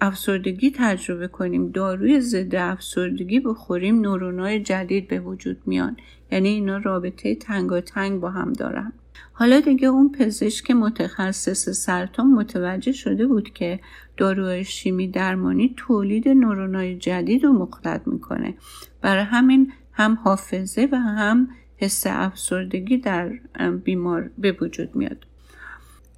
افسردگی 0.02 0.72
تجربه 0.76 1.28
کنیم 1.28 1.72
داروی 1.72 2.20
ضد 2.20 2.56
افسردگی 2.56 3.40
بخوریم 3.40 4.02
نورونای 4.02 4.60
جدید 4.60 5.08
به 5.08 5.20
وجود 5.20 5.58
میان. 5.66 5.98
یعنی 6.32 6.50
اینا 6.50 6.78
رابطه 6.78 7.36
تنگ 7.36 8.20
با 8.20 8.30
هم 8.30 8.54
دارن. 8.54 8.94
حالا 9.38 9.60
دیگه 9.60 9.88
اون 9.88 10.12
پزشک 10.12 10.72
متخصص 10.72 11.70
سرطان 11.70 12.28
متوجه 12.28 12.92
شده 12.92 13.28
بود 13.28 13.50
که 13.54 13.80
داروهای 14.18 14.64
شیمی 14.64 15.08
درمانی 15.08 15.74
تولید 15.78 16.28
نورونای 16.28 16.96
جدید 16.96 17.44
رو 17.44 17.54
مختلط 17.54 18.08
می‌کنه. 18.08 18.54
برای 19.02 19.24
همین 19.24 19.72
هم 19.94 20.18
حافظه 20.24 20.90
و 20.92 20.96
هم 20.96 21.50
حس 21.78 22.04
افسردگی 22.08 22.98
در 22.98 23.30
بیمار 23.84 24.30
به 24.38 24.58
وجود 24.62 24.96
میاد. 24.96 25.26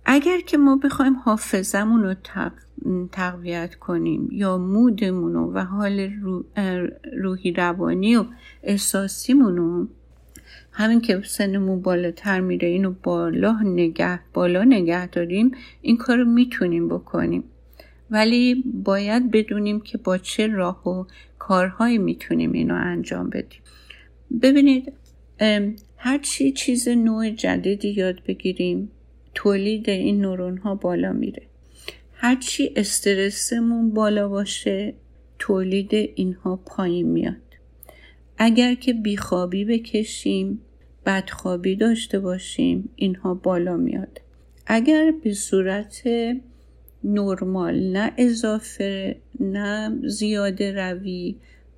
اگر 0.05 0.39
که 0.39 0.57
ما 0.57 0.75
بخوایم 0.75 1.15
حافظمون 1.15 2.03
رو 2.03 2.15
تقویت 3.11 3.75
کنیم 3.75 4.29
یا 4.31 4.57
مودمون 4.57 5.35
و 5.35 5.59
حال 5.59 6.11
روحی 7.17 7.51
روانی 7.51 8.15
و 8.15 8.25
احساسیمون 8.63 9.57
رو 9.57 9.87
همین 10.77 11.01
که 11.01 11.21
سنمون 11.25 11.81
بالاتر 11.81 12.39
میره 12.39 12.67
اینو 12.67 12.93
بالا 13.03 13.59
نگه 13.63 14.19
بالا 14.33 14.63
نگه 14.63 15.07
داریم 15.07 15.51
این 15.81 15.97
کار 15.97 16.17
رو 16.17 16.25
می‌تونیم 16.25 16.87
بکنیم. 16.87 17.43
ولی 18.11 18.63
باید 18.83 19.31
بدونیم 19.31 19.79
که 19.79 19.97
با 19.97 20.17
چه 20.17 20.47
راه 20.47 20.89
و 20.89 21.05
کارهایی 21.39 21.97
می‌تونیم 21.97 22.51
اینو 22.51 22.73
انجام 22.75 23.29
بدیم. 23.29 23.61
ببینید 24.41 24.93
هر 25.97 26.17
چی 26.21 26.51
چیز 26.51 26.87
نوع 26.87 27.29
جدیدی 27.29 27.89
یاد 27.89 28.23
بگیریم 28.27 28.91
تولید 29.33 29.89
این 29.89 30.21
نورون 30.21 30.57
ها 30.57 30.75
بالا 30.75 31.13
میره. 31.13 31.43
هرچی 32.13 32.73
استرسمون 32.75 33.93
بالا 33.93 34.27
باشه 34.27 34.93
تولید 35.39 35.93
اینها 35.93 36.55
پایین 36.65 37.07
میاد. 37.07 37.35
اگر 38.37 38.73
که 38.73 38.93
بیخوابی 38.93 39.65
بکشیم 39.65 40.61
بدخوابی 41.07 41.75
داشته 41.75 42.19
باشیم 42.19 42.89
اینها 42.95 43.33
بالا 43.33 43.77
میاد. 43.77 44.21
اگر 44.65 45.13
به 45.23 45.33
صورت 45.33 46.03
نرمال 47.03 47.79
نه 47.79 48.11
اضافه 48.17 49.15
نه 49.39 49.99
زیاده 50.07 50.71
روی 50.71 51.35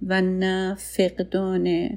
و 0.08 0.22
نه 0.22 0.76
فقدان 0.80 1.90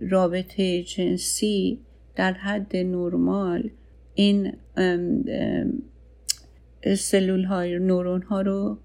رابطه 0.00 0.82
جنسی 0.82 1.78
در 2.16 2.32
حد 2.32 2.76
نرمال 2.76 3.70
این 4.14 4.52
سلول 6.96 7.44
های 7.44 7.78
نورون 7.78 8.22
ها 8.22 8.40
رو 8.40 8.78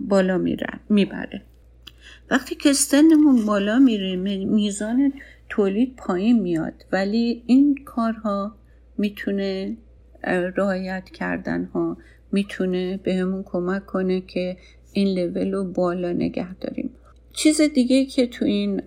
بالا 0.00 0.44
می‌بره. 0.88 1.42
وقتی 2.30 2.54
که 2.54 2.72
سنمون 2.72 3.46
بالا 3.46 3.78
میره 3.78 4.16
میزان 4.44 5.12
تولید 5.54 5.96
پایین 5.96 6.40
میاد 6.40 6.86
ولی 6.92 7.42
این 7.46 7.84
کارها 7.84 8.56
می‌تونه 8.98 9.76
رعایت 10.24 11.04
کردن 11.04 11.64
ها 11.64 11.96
می‌تونه 12.32 12.96
بهمون 12.96 13.42
کمک 13.42 13.86
کنه 13.86 14.20
که 14.20 14.56
این 14.92 15.18
لول 15.18 15.52
رو 15.52 15.64
بالا 15.72 16.12
نگه 16.12 16.54
داریم. 16.54 16.90
چیز 17.32 17.60
دیگه 17.60 18.04
که 18.04 18.26
تو 18.26 18.44
این 18.44 18.82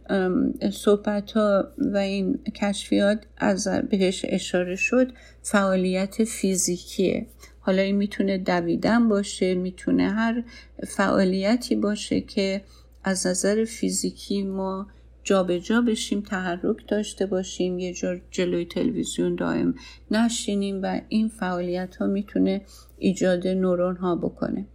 صحبت 0.71 1.31
ها 1.31 1.67
و 1.77 1.97
این 1.97 2.39
کشفیات 2.55 3.25
از 3.37 3.67
بهش 3.67 4.25
اشاره 4.29 4.75
شد 4.75 5.11
فعالیت 5.41 6.23
فیزیکیه. 6.23 7.27
حالا 7.59 7.81
این 7.81 7.95
می‌تونه 7.95 8.37
دویدن 8.37 9.09
باشه 9.09 9.55
می‌تونه 9.55 10.09
هر 10.09 10.43
فعالیتی 10.87 11.75
باشه 11.75 12.21
که 12.21 12.61
از 13.03 13.27
نظر 13.27 13.65
فیزیکی 13.65 14.43
ما 14.43 14.87
جابجا 15.27 15.57
جا 15.59 15.81
بشیم 15.81 16.21
تحرک 16.21 16.87
داشته 16.87 17.25
باشیم 17.25 17.79
یه 17.79 17.93
جور 17.93 18.21
جلوی 18.31 18.65
تلویزیون 18.65 19.35
دائم 19.35 19.75
نشینیم 20.11 20.79
و 20.83 21.01
این 21.09 21.27
فعالیت 21.27 21.95
ها 21.95 22.07
می‌تونه 22.07 22.61
ایجاد 22.97 23.47
نورون 23.47 23.95
ها 23.95 24.15
بکنه 24.15 24.65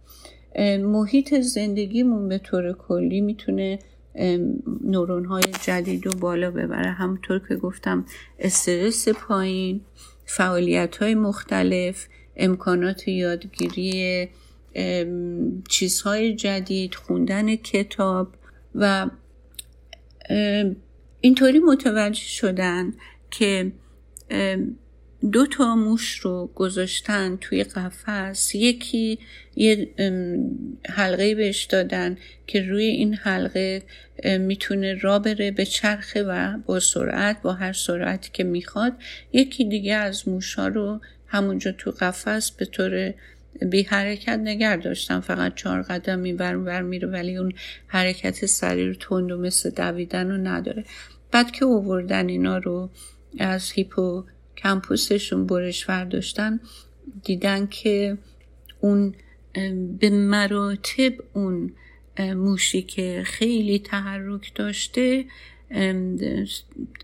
محیط 0.79 1.33
زندگیمون 1.39 2.29
به 2.29 2.37
طور 2.37 2.73
کلی 2.73 3.21
می‌تونه 3.21 3.79
نورون 4.83 5.25
های 5.25 5.43
جدید 5.65 6.05
رو 6.05 6.11
بالا 6.19 6.51
ببره. 6.51 6.91
همونطور 6.91 7.41
که 7.49 7.55
گفتم 7.55 8.05
استرس 8.39 9.09
پایین 9.09 9.81
فعالیت 10.25 10.97
های 10.97 11.15
مختلف 11.15 12.07
امکانات 12.35 13.07
یادگیری 13.07 14.29
چیزهای 15.69 16.35
جدید 16.35 16.95
خوندن 16.95 17.55
کتاب 17.55 18.27
و 18.75 19.09
اینطوری 21.21 21.59
متوجه 21.59 22.21
شدن 22.21 22.93
که 23.31 23.71
دو 25.31 25.45
تا 25.45 25.75
موش 25.75 26.17
رو 26.17 26.51
گذاشتن 26.55 27.37
توی 27.41 27.63
قفس. 27.63 28.55
یکی 28.55 29.19
یه 29.55 29.89
حلقه 30.89 31.35
بهش 31.35 31.63
دادن 31.63 32.17
که 32.47 32.61
روی 32.61 32.83
این 32.83 33.13
حلقه 33.13 33.83
می‌تونه 34.39 34.93
را 34.93 35.19
بره 35.19 35.51
به 35.51 35.65
چرخه 35.65 36.23
و 36.23 36.57
با 36.65 36.79
سرعت 36.79 37.41
با 37.41 37.53
هر 37.53 37.73
سرعتی 37.73 38.29
که 38.33 38.43
می‌خواد. 38.43 38.93
یکی 39.33 39.65
دیگه 39.65 39.95
از 39.95 40.27
موشا 40.27 40.67
رو 40.67 41.01
همونجا 41.27 41.71
تو 41.71 41.91
قفس 41.91 42.51
به 42.51 42.65
طور 42.65 43.13
بی 43.61 43.83
حرکت 43.83 44.39
نگر 44.43 44.77
داشتن 44.77 45.19
فقط 45.19 45.55
چهار 45.55 45.81
قدم 45.81 46.23
این 46.23 46.37
ور 46.37 46.81
میره 46.81 47.07
ولی 47.07 47.37
اون 47.37 47.53
حرکت 47.87 48.45
سریع 48.45 48.87
رو 48.87 48.93
تند 48.93 49.31
و 49.31 49.37
مثل 49.37 49.69
دویدن 49.69 50.31
رو 50.31 50.37
نداره. 50.37 50.85
بعد 51.31 51.51
که 51.51 51.65
اووردن 51.65 52.29
اینا 52.29 52.57
رو 52.57 52.89
از 53.39 53.71
هیپو 53.71 54.23
کمپوسشون 54.57 55.45
برش 55.45 55.89
داشتن 55.89 56.59
دیدن 57.23 57.67
که 57.67 58.17
اون 58.79 59.15
به 59.99 60.09
مراتب 60.09 61.13
اون 61.33 61.73
موشی 62.19 62.81
که 62.81 63.23
خیلی 63.25 63.79
تحرک 63.79 64.51
داشته 64.55 65.25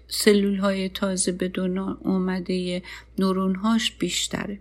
سلول 0.07 0.55
های 0.55 0.89
تازه 0.89 1.31
به 1.31 1.47
دنیا 1.47 1.97
آمده 2.03 2.81
نورونهاش 3.19 3.91
بیشتره. 3.91 4.59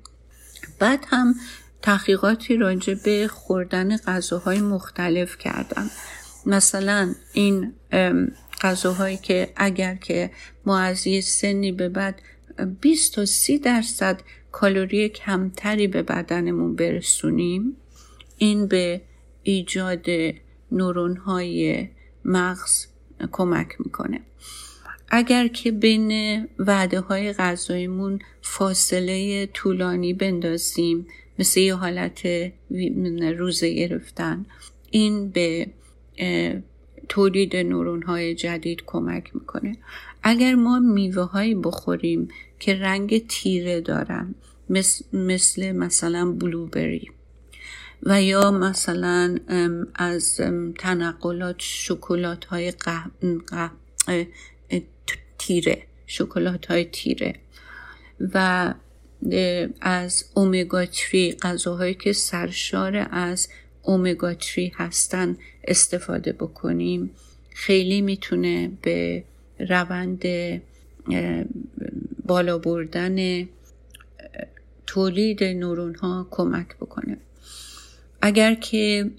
بعد 0.79 1.05
هم 1.09 1.35
تحقیقاتی 1.83 2.57
راجع 2.57 2.95
به 3.05 3.29
خوردن 3.29 3.97
غذاهای 3.97 4.61
مختلف 4.61 5.39
کردن 5.39 5.91
مثلا 6.47 7.15
این 7.33 7.73
غذاهایی 8.61 9.17
که 9.17 9.53
اگر 9.57 9.95
که 9.95 10.31
ما 10.67 10.79
از 10.79 11.07
یه 11.07 11.21
سنی 11.21 11.73
به 11.73 11.89
بعد 11.89 12.23
20 12.81 13.15
تا 13.15 13.25
30 13.25 13.59
درصد 13.59 14.21
کالری 14.53 15.09
کمتری 15.09 15.87
به 15.87 16.03
بدنمون 16.03 16.75
برسونیم 16.77 17.77
این 18.37 18.67
به 18.67 19.01
ایجاد 19.43 20.07
نورون 20.73 21.17
های 21.17 21.89
مغز 22.25 22.87
کمک 23.33 23.69
می‌کنه. 23.79 24.21
اگر 25.11 25.49
که 25.49 25.71
بین 25.73 26.13
وعده 26.59 27.01
های 27.01 27.33
غذایمون 27.33 28.19
فاصله 28.43 29.47
طولانی 29.47 30.15
بندازیم 30.15 31.07
مثل 31.39 31.61
یه 31.61 31.75
حالت 31.75 32.29
روزه 33.39 33.75
گرفتن. 33.75 34.47
این 34.91 35.31
به 35.31 35.67
تولید 37.09 37.57
نورون 37.57 38.03
های 38.03 38.35
جدید 38.35 38.83
کمک 38.87 39.37
می‌کنه. 39.37 39.77
اگر 40.23 40.55
ما 40.55 40.79
میوه 40.79 41.23
هایی 41.23 41.55
بخوریم 41.55 42.29
که 42.59 42.75
رنگ 42.75 43.27
تیره 43.27 43.81
دارن 43.81 44.35
مثل, 44.71 45.05
مثل 45.13 45.73
مثلا 45.73 46.33
بلوبری 46.33 47.11
و 48.03 48.23
یا 48.23 48.51
مثلا 48.51 49.37
از 49.95 50.41
تنقلات 50.79 51.57
شکلات 51.59 52.45
های 52.45 52.73
تیره 55.39 55.83
شکلات 56.07 56.67
های 56.67 56.85
تیره. 56.85 57.35
و 58.35 58.75
از 59.81 60.25
اومگا 60.35 60.87
3 60.87 61.33
غذاهایی 61.43 61.95
که 61.95 62.13
سرشار 62.13 63.09
از 63.11 63.49
اومگا 63.83 64.35
3 64.41 64.73
هستن 64.75 65.37
استفاده 65.65 66.33
بکنیم. 66.33 67.11
خیلی 67.51 68.01
می‌تونه 68.01 68.71
به 68.83 69.25
روند 69.59 70.25
بالا 72.27 72.59
بردن 72.59 73.49
تولید 74.87 75.45
نورون 75.45 75.95
ها 75.95 76.29
کمک 76.31 76.77
بکنه. 76.77 77.17
اگر 78.23 78.55
که 78.55 79.11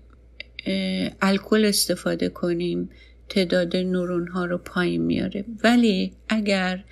الکل 1.22 1.66
استفاده 1.66 2.30
کنیم 2.30 2.90
تعداد 3.30 3.78
نورون 3.78 4.28
ها 4.28 4.46
رو 4.46 4.58
پایین 4.58 5.02
میاره. 5.02 5.46
ولی 5.64 6.14
اگر 6.30 6.84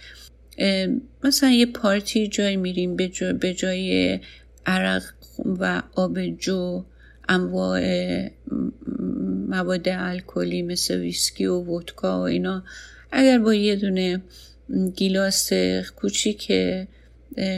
مثلا 1.23 1.49
یه 1.49 1.65
پارتی 1.65 2.27
جای 2.27 2.55
میریم 2.55 2.95
به, 2.95 3.53
جای 3.53 4.19
عرق 4.65 5.03
و 5.59 5.81
آب 5.95 6.25
جو 6.25 6.85
انواع 7.29 7.81
مواد 9.47 9.89
الکلی 9.89 10.61
مثل 10.61 10.99
ویسکی 10.99 11.45
و 11.45 11.53
ودکا 11.53 12.19
و 12.19 12.21
اینا. 12.21 12.63
اگر 13.11 13.39
با 13.39 13.53
یه 13.53 13.75
دونه 13.75 14.21
گیلاس 14.95 15.53
کوچیک 15.95 16.51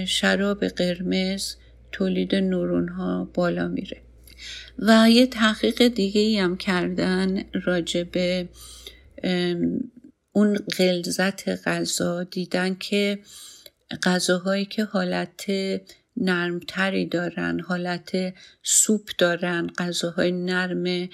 شراب 0.08 0.68
قرمز 0.68 1.56
تولید 1.92 2.36
نورون 2.36 2.88
ها 2.88 3.30
بالا 3.34 3.68
میره. 3.68 3.98
و 4.80 5.10
یه 5.10 5.28
تحقیق 5.28 5.88
دیگه 5.88 6.22
ای 6.22 6.40
هم 6.40 6.58
کردن 6.58 7.44
راجع 7.54 8.04
به 8.04 8.48
اون 10.39 10.58
غلظت 10.78 11.67
غذا 11.67 12.23
دیدن 12.23 12.75
که 12.75 13.19
غذاهایی 14.04 14.65
که 14.65 14.84
حالت 14.84 15.45
نرمتری 16.17 17.06
دارن 17.06 17.60
حالت 17.60 18.12
سوپ 18.63 19.10
دارن 19.17 19.67
غذاهای 19.78 20.32
نرم 20.32 21.10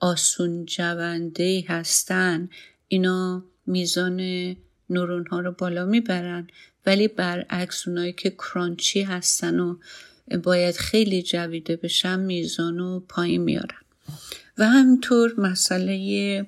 آسون 0.00 0.64
جونده 0.64 1.64
هستن 1.68 2.48
اینا 2.88 3.44
میزان 3.66 4.20
نورون 4.90 5.26
ها 5.26 5.40
رو 5.40 5.52
بالا 5.52 5.84
می‌برن. 5.84 6.46
ولی 6.86 7.08
برعکس 7.08 7.88
اونایی 7.88 8.12
که 8.12 8.30
کرانچی 8.30 9.02
هستن 9.02 9.60
و 9.60 9.76
باید 10.44 10.76
خیلی 10.76 11.22
جویده 11.22 11.76
بشن 11.76 12.20
میزان 12.20 12.78
رو 12.78 13.00
پایین 13.08 13.42
میارن. 13.42 13.82
و 14.58 14.68
همینطور 14.68 15.34
مسئله 15.38 16.46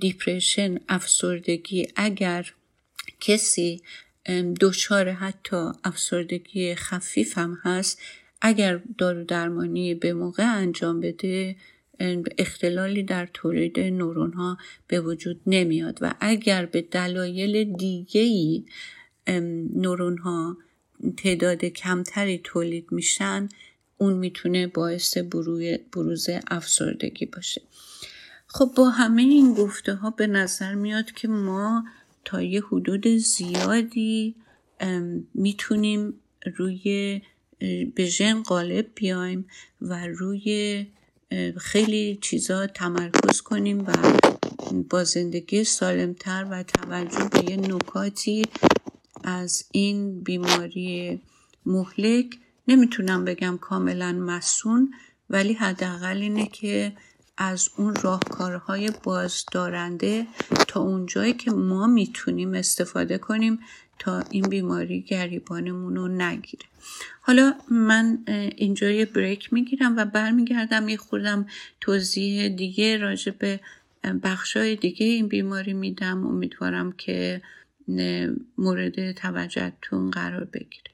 دیپریشن 0.00 0.78
افسردگی 0.88 1.88
اگر 1.96 2.52
کسی 3.20 3.82
دچار 4.60 5.10
حتی 5.10 5.70
افسردگی 5.84 6.74
خفیف 6.74 7.38
هم 7.38 7.58
هست 7.62 8.00
اگر 8.42 8.80
دارو 8.98 9.24
درمانی 9.24 9.94
به 9.94 10.12
موقع 10.12 10.56
انجام 10.56 11.00
بده 11.00 11.56
اختلالی 12.38 13.02
در 13.02 13.28
تولید 13.34 13.80
نورون 13.80 14.32
ها 14.32 14.58
به 14.86 15.00
وجود 15.00 15.40
نمیاد 15.46 15.98
و 16.00 16.14
اگر 16.20 16.66
به 16.66 16.82
دلایل 16.82 17.76
دیگه 17.76 18.20
ای 18.20 18.64
نورون 19.74 20.18
ها 20.18 20.56
تعداد 21.16 21.64
کمتری 21.64 22.40
تولید 22.44 22.92
میشن 22.92 23.48
اون 23.96 24.12
می‌تونه 24.12 24.66
باعث 24.66 25.18
بروز 25.92 26.28
افسردگی 26.50 27.26
باشه. 27.26 27.62
خب 28.52 28.70
با 28.76 28.90
همه 28.90 29.22
این 29.22 29.54
گفته 29.54 29.94
ها 29.94 30.10
به 30.10 30.26
نظر 30.26 30.74
میاد 30.74 31.10
که 31.10 31.28
ما 31.28 31.84
تا 32.24 32.42
یه 32.42 32.62
حدود 32.62 33.08
زیادی 33.08 34.34
می‌تونیم 35.34 36.14
روی 36.56 37.20
به 37.94 38.04
ژن 38.04 38.42
غالب 38.42 38.86
بیایم 38.94 39.46
و 39.80 40.06
روی 40.06 40.86
خیلی 41.56 42.18
چیزا 42.22 42.66
تمرکز 42.66 43.40
کنیم 43.40 43.84
و 43.86 43.92
با 44.90 45.04
زندگی 45.04 45.64
سالمتر 45.64 46.46
و 46.50 46.62
توجه 46.62 47.28
به 47.32 47.50
یه 47.50 47.56
نکاتی 47.56 48.46
از 49.24 49.64
این 49.72 50.20
بیماری 50.20 51.20
مهلک. 51.66 52.26
نمی‌تونم 52.68 53.24
بگم 53.24 53.58
کاملا 53.60 54.12
مسون 54.12 54.94
ولی 55.30 55.52
حداقل 55.52 56.16
اینه 56.16 56.46
که 56.46 56.92
از 57.42 57.68
اون 57.76 57.94
راهکارهای 57.94 58.90
بازدارنده 59.02 60.26
تا 60.68 60.80
اونجایی 60.80 61.32
که 61.32 61.50
ما 61.50 61.86
می‌تونیم 61.86 62.54
استفاده 62.54 63.18
کنیم 63.18 63.58
تا 63.98 64.20
این 64.30 64.48
بیماری 64.48 65.00
گریبانمون 65.02 65.96
رو 65.96 66.08
نگیره. 66.08 66.64
حالا 67.20 67.54
من 67.70 68.18
اینجا 68.56 68.90
یه 68.90 69.04
بریک 69.04 69.52
می‌گیرم 69.52 69.96
و 69.96 70.04
برمیگردم 70.04 70.88
یه 70.88 70.96
خودم 70.96 71.46
توضیح 71.80 72.48
دیگه 72.48 72.96
راجع 72.96 73.32
به 73.38 73.60
بخشای 74.22 74.76
دیگه 74.76 75.06
این 75.06 75.28
بیماری 75.28 75.72
میدم. 75.72 76.26
امیدوارم 76.26 76.92
که 76.92 77.42
مورد 78.58 79.12
توجهتون 79.12 80.10
قرار 80.10 80.44
بگیره. 80.44 80.90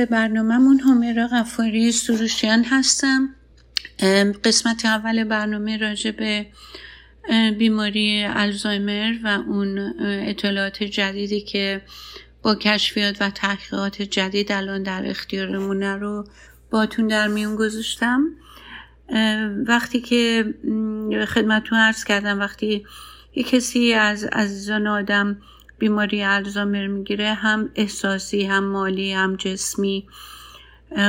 به 0.00 0.06
برنامهمون 0.06 0.80
همیرا 0.80 1.26
غفاری 1.26 1.92
سروشیان 1.92 2.64
هستم. 2.64 3.28
قسمت 4.44 4.84
اول 4.84 5.24
برنامه 5.24 5.76
راجع 5.76 6.10
به 6.10 6.46
بیماری 7.58 8.24
الزایمر 8.24 9.14
و 9.24 9.28
اون 9.28 9.78
اطلاعات 10.00 10.82
جدیدی 10.82 11.40
که 11.40 11.82
با 12.42 12.54
کشفیات 12.54 13.16
و 13.22 13.30
تحقیقات 13.30 14.02
جدید 14.02 14.52
الان 14.52 14.82
در 14.82 15.06
اختیارمونه 15.06 15.96
رو 15.96 16.28
باتون 16.70 17.06
در 17.06 17.28
میون 17.28 17.56
گذاشتم. 17.56 18.24
وقتی 19.66 20.00
که 20.00 20.44
خدمتتون 21.28 21.78
عرض 21.78 22.04
کردم 22.04 22.40
وقتی 22.40 22.84
یه 23.34 23.42
کسی 23.42 23.92
از 23.92 24.24
عزیزان 24.24 24.86
آدم 24.86 25.36
بیماری 25.80 26.22
الزایمر 26.22 26.86
می‌گیره 26.86 27.34
هم 27.34 27.70
احساسی 27.74 28.44
هم 28.44 28.64
مالی 28.64 29.12
هم 29.12 29.36
جسمی. 29.36 30.06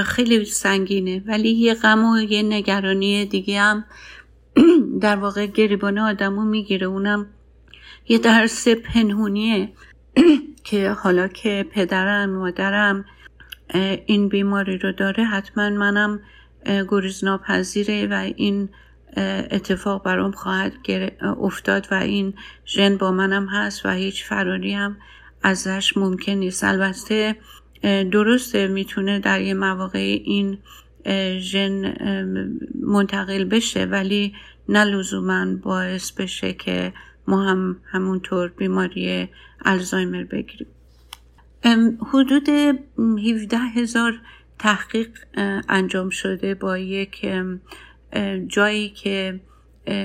خیلی 0.06 0.46
سنگینه. 0.46 1.24
ولی 1.26 1.50
یه 1.50 1.74
غم 1.74 2.06
و 2.06 2.20
یه 2.20 2.44
نگرانی 2.44 3.26
دیگه 3.26 3.62
هم 3.62 3.86
در 5.02 5.16
واقع 5.16 5.46
گریبان 5.46 5.98
آدمو 5.98 6.46
می‌گیره. 6.46 6.88
اونم 6.88 7.28
یه 8.08 8.18
درس 8.18 8.68
پنهونیه 8.68 9.70
که 10.68 10.90
حالا 10.90 11.28
که 11.28 11.66
پدرم 11.72 12.30
مادرم 12.30 13.06
این 14.06 14.30
بیماری 14.30 14.78
رو 14.78 14.92
داره 14.92 15.24
حتما 15.24 15.70
منم 15.70 16.20
گریز 16.90 17.24
ناپذیره 17.24 18.08
و 18.08 18.32
این 18.36 18.70
اتفاق 19.18 20.04
برام 20.04 20.32
خواهد 20.32 20.74
افتاد 21.22 21.88
و 21.92 21.94
این 21.94 22.34
ژن 22.66 22.98
با 22.98 23.12
منم 23.12 23.48
هست 23.48 23.86
و 23.86 23.90
هیچ 23.90 24.24
فراری 24.26 24.74
هم 24.74 24.98
ازش 25.44 25.98
ممکن 25.98 26.32
نیست. 26.32 26.64
البته 26.64 27.36
درسته 28.12 28.68
می‌تونه 28.68 29.20
در 29.20 29.42
یه 29.42 29.54
مواقع 29.54 30.20
این 30.24 30.58
ژن 31.40 31.94
منتقل 32.82 33.44
بشه 33.44 33.86
ولی 33.86 34.34
نه 34.70 34.84
لزوما 34.84 35.56
باعث 35.64 36.12
بشه 36.12 36.54
که 36.54 36.94
ما 37.28 37.44
هم 37.44 37.78
همونطور 37.86 38.48
بیماری 38.48 39.30
الزایمر 39.66 40.24
بگیریم. 40.24 40.68
حدود 42.14 42.50
17 42.50 43.58
هزار 43.58 44.20
تحقیق 44.60 45.10
انجام 45.70 46.10
شده 46.10 46.56
با 46.56 46.78
یک 46.78 47.26
جایی 48.48 48.90
که 48.90 49.40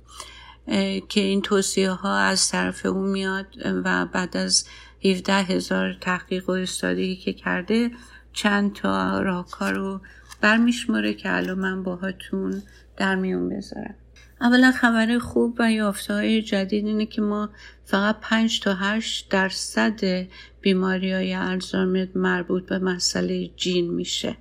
که 1.08 1.20
این 1.20 1.42
توصیه 1.42 1.90
ها 1.90 2.16
از 2.16 2.48
طرف 2.48 2.86
او 2.86 3.02
میاد 3.02 3.46
و 3.84 4.06
بعد 4.06 4.36
از 4.36 4.64
17 5.04 5.32
هزار 5.32 5.96
تحقیق 6.00 6.48
و 6.48 6.52
استادی 6.52 7.16
که 7.16 7.32
کرده 7.32 7.90
چند 8.32 8.72
تا 8.72 9.20
راهکار 9.20 9.72
رو 9.72 10.00
برمیشماره 10.40 11.14
که 11.14 11.36
الان 11.36 11.58
من 11.58 11.82
باهاتون 11.82 12.62
در 12.96 13.14
میون 13.14 13.48
بذارم. 13.48 13.94
اولا 14.40 14.72
خبر 14.72 15.18
خوب 15.18 15.56
و 15.58 15.72
یافته 15.72 16.14
های 16.14 16.42
جدید 16.42 16.86
اینه 16.86 17.06
که 17.06 17.20
ما 17.20 17.50
فقط 17.84 18.16
5 18.20 18.60
تا 18.60 18.74
8 18.74 19.28
درصد 19.30 20.26
بیماری 20.60 21.12
های 21.12 21.34
الزایمر 21.34 22.06
مربوط 22.14 22.66
به 22.66 22.78
مسئله 22.78 23.50
جین 23.56 23.90
میشه. 23.90 24.36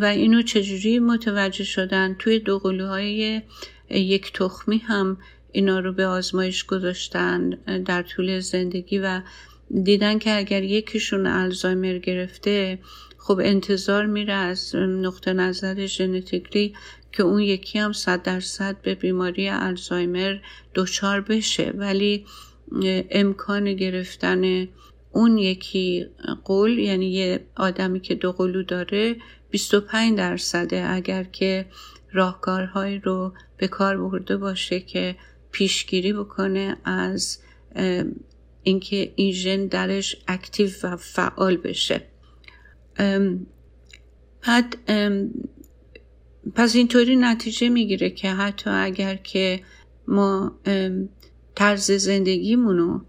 و 0.00 0.04
اینو 0.04 0.42
چجوری 0.42 0.98
متوجه 0.98 1.64
شدن؟ 1.64 2.14
توی 2.18 2.38
دو 2.38 2.58
های 2.88 3.42
یک 3.90 4.32
تخمی 4.32 4.78
هم 4.78 5.16
اینا 5.52 5.80
رو 5.80 5.92
به 5.92 6.06
آزمایش 6.06 6.64
گذاشتن 6.64 7.50
در 7.84 8.02
طول 8.02 8.40
زندگی 8.40 8.98
و 8.98 9.20
دیدن 9.82 10.18
که 10.18 10.36
اگر 10.36 10.62
یکیشون 10.62 11.26
الزایمر 11.26 11.98
گرفته 11.98 12.78
خب 13.18 13.40
انتظار 13.42 14.06
میره 14.06 14.32
از 14.32 14.74
نقطه 14.74 15.32
نظر 15.32 15.86
ژنتیکلی 15.86 16.74
که 17.16 17.22
اون 17.22 17.40
یکی 17.40 17.78
هم 17.78 17.92
صد 17.92 18.22
درصد 18.22 18.76
به 18.82 18.94
بیماری 18.94 19.48
الزایمر 19.48 20.36
دچار 20.74 21.20
بشه. 21.20 21.72
ولی 21.74 22.26
امکان 23.10 23.74
گرفتن 23.74 24.68
اون 25.12 25.38
یکی 25.38 26.06
قول 26.44 26.78
یعنی 26.78 27.12
یه 27.12 27.46
آدمی 27.56 28.00
که 28.00 28.14
دو 28.14 28.32
قلو 28.32 28.62
داره 28.62 29.16
25 29.50 30.18
درصده. 30.18 30.86
اگر 30.90 31.24
که 31.24 31.66
راهکارهایی 32.12 32.98
رو 32.98 33.32
به 33.56 33.68
کار 33.68 33.96
برده 33.96 34.36
باشه 34.36 34.80
که 34.80 35.16
پیشگیری 35.50 36.12
بکنه 36.12 36.76
از 36.84 37.38
اینکه 38.62 39.12
این 39.16 39.32
ژن 39.32 39.66
درش 39.66 40.16
اکتیو 40.28 40.70
و 40.82 40.96
فعال 40.96 41.56
بشه. 41.56 42.02
بعد 44.46 44.76
پس 46.54 46.76
اینطوری 46.76 47.16
نتیجه 47.16 47.68
می‌گیره 47.68 48.10
که 48.10 48.30
حتی 48.30 48.70
اگر 48.70 49.14
که 49.14 49.60
ما 50.08 50.58
طرز 51.54 51.90
زندگیمونو 51.90 53.00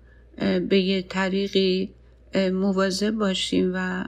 به 0.70 0.80
یه 0.80 1.02
طریقی 1.02 1.94
مواظب 2.36 3.12
باشیم 3.12 3.72
و 3.74 4.06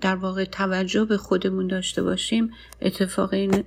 در 0.00 0.16
واقع 0.16 0.44
توجه 0.44 1.04
به 1.04 1.16
خودمون 1.16 1.66
داشته 1.66 2.02
باشیم 2.02 2.50
اتفاق 2.82 3.34
این 3.34 3.64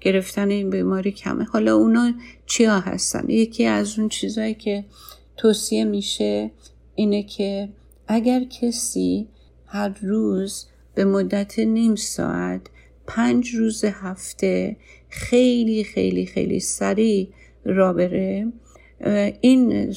گرفتن 0.00 0.50
این 0.50 0.70
بیماری 0.70 1.12
کمه. 1.12 1.44
حالا 1.44 1.74
اونا 1.74 2.12
چیا 2.46 2.80
هستن؟ 2.80 3.30
یکی 3.30 3.64
از 3.64 3.98
اون 3.98 4.08
چیزهایی 4.08 4.54
که 4.54 4.84
توصیه 5.36 5.84
میشه 5.84 6.50
اینه 6.94 7.22
که 7.22 7.68
اگر 8.08 8.44
کسی 8.44 9.28
هر 9.66 9.88
روز 10.02 10.66
به 10.94 11.04
مدت 11.04 11.58
نیم 11.58 11.94
ساعت 11.94 12.60
پنج 13.06 13.54
روز 13.54 13.84
هفته 13.84 14.76
خیلی 15.08 15.84
خیلی 15.84 16.26
خیلی 16.26 16.60
سریع 16.60 17.28
را 17.64 17.92
بره. 17.92 18.52
این 19.40 19.92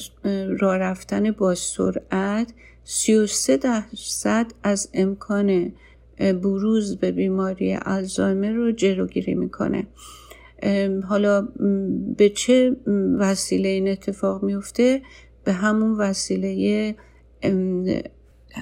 راه 0.60 0.76
رفتن 0.76 1.30
با 1.30 1.54
سرعت 1.54 2.52
33 2.84 3.56
درصد 3.56 4.46
از 4.62 4.90
امکان 4.94 5.72
بروز 6.18 6.96
به 6.96 7.12
بیماری 7.12 7.78
الزایمر 7.82 8.52
رو 8.52 8.72
جلوگیری 8.72 9.34
می‌کنه. 9.34 9.86
حالا 11.08 11.48
به 12.16 12.28
چه 12.28 12.76
وسیله 13.18 13.68
این 13.68 13.88
اتفاق 13.88 14.42
میفته 14.42 15.02
به 15.44 15.52
همون 15.52 15.90
وسیله 15.98 16.94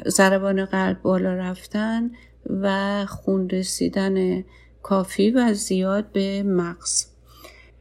ضربان 0.09 0.65
قلب 0.65 1.03
بالا 1.03 1.35
رفتن 1.35 2.11
و 2.49 3.07
خون 3.07 3.51
رسیدن 3.51 4.45
کافی 4.83 5.31
و 5.31 5.55
زیاد 5.55 6.13
به 6.13 6.43
مغز. 6.43 7.07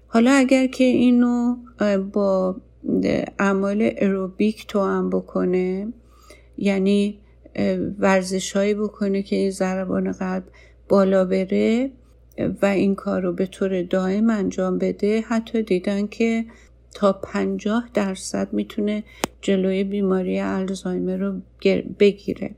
حالا 0.08 0.32
اگر 0.32 0.67
که 0.67 0.84
اینو 0.84 1.56
با 2.13 2.56
اعمال 3.39 3.91
اروبیک 3.97 4.67
تو 4.67 4.82
هم 4.84 5.10
بکنه 5.10 5.93
یعنی 6.58 7.19
ورزش 7.99 8.56
هایی 8.56 8.73
بکنه 8.73 9.23
که 9.23 9.36
این 9.36 9.51
ضربان 9.51 10.12
قلب 10.12 10.43
بالا 10.89 11.25
بره 11.25 11.91
و 12.62 12.65
این 12.65 12.95
کار 12.95 13.21
رو 13.21 13.34
به 13.34 13.45
طور 13.45 13.84
دائم 13.84 14.30
انجام 14.30 14.77
بده 14.77 15.21
حتی 15.21 15.63
دیدن 15.63 16.08
که 16.08 16.45
تا 16.93 17.13
پنجاه 17.13 17.89
درصد 17.93 18.53
می‌تونه 18.53 19.03
جلوی 19.41 19.84
بیماری 19.84 20.39
الزایمر 20.39 21.17
رو 21.17 21.41
بگیره. 21.99 22.56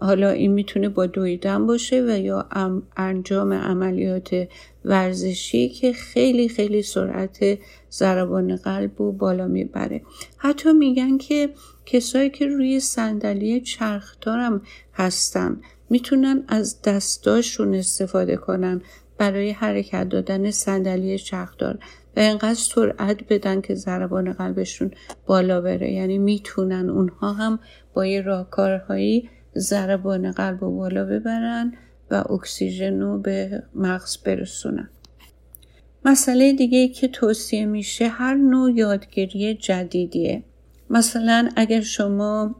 حالا 0.00 0.30
این 0.30 0.52
می‌تونه 0.52 0.88
با 0.88 1.06
دویدن 1.06 1.66
باشه 1.66 2.04
و 2.08 2.18
یا 2.18 2.48
انجام 2.96 3.52
عملیات 3.52 4.48
ورزشی 4.84 5.68
که 5.68 5.92
خیلی 5.92 6.48
خیلی 6.48 6.82
سرعت 6.82 7.58
ضربان 7.90 8.56
قلب 8.56 8.90
رو 8.98 9.12
بالا 9.12 9.46
می‌بره. 9.46 10.02
حتی 10.36 10.72
میگن 10.72 11.18
که 11.18 11.50
کسایی 11.86 12.30
که 12.30 12.46
روی 12.46 12.80
صندلی 12.80 13.60
چرخدارم 13.60 14.62
هستن 14.94 15.60
می‌تونن 15.90 16.44
از 16.48 16.82
دستاشون 16.82 17.74
استفاده 17.74 18.36
کنن 18.36 18.82
برای 19.18 19.50
حرکت 19.50 20.08
دادن 20.08 20.50
صندلی 20.50 21.18
چرخدار 21.18 21.78
و 22.16 22.20
اینقدر 22.20 22.54
سرعت 22.54 23.18
بدن 23.28 23.60
که 23.60 23.74
ضربان 23.74 24.32
قلبشون 24.32 24.90
بالا 25.26 25.60
بره. 25.60 25.92
یعنی 25.92 26.18
می‌تونن 26.18 26.90
اونها 26.90 27.32
هم 27.32 27.58
با 27.94 28.06
یه 28.06 28.20
راهکارهایی 28.20 29.30
ضربان 29.56 30.32
قلب 30.32 30.60
رو 30.60 30.76
بالا 30.76 31.04
ببرن 31.04 31.72
و 32.10 32.14
اکسیژن 32.14 33.00
رو 33.00 33.18
به 33.18 33.62
مغز 33.74 34.16
برسونن. 34.16 34.90
مسئله 36.04 36.52
دیگه 36.52 36.88
که 36.88 37.08
توصیه 37.08 37.66
میشه 37.66 38.08
هر 38.08 38.34
نوع 38.34 38.72
یادگیری 38.72 39.54
جدیدیه. 39.54 40.42
مثلا 40.90 41.48
اگر 41.56 41.80
شما 41.80 42.54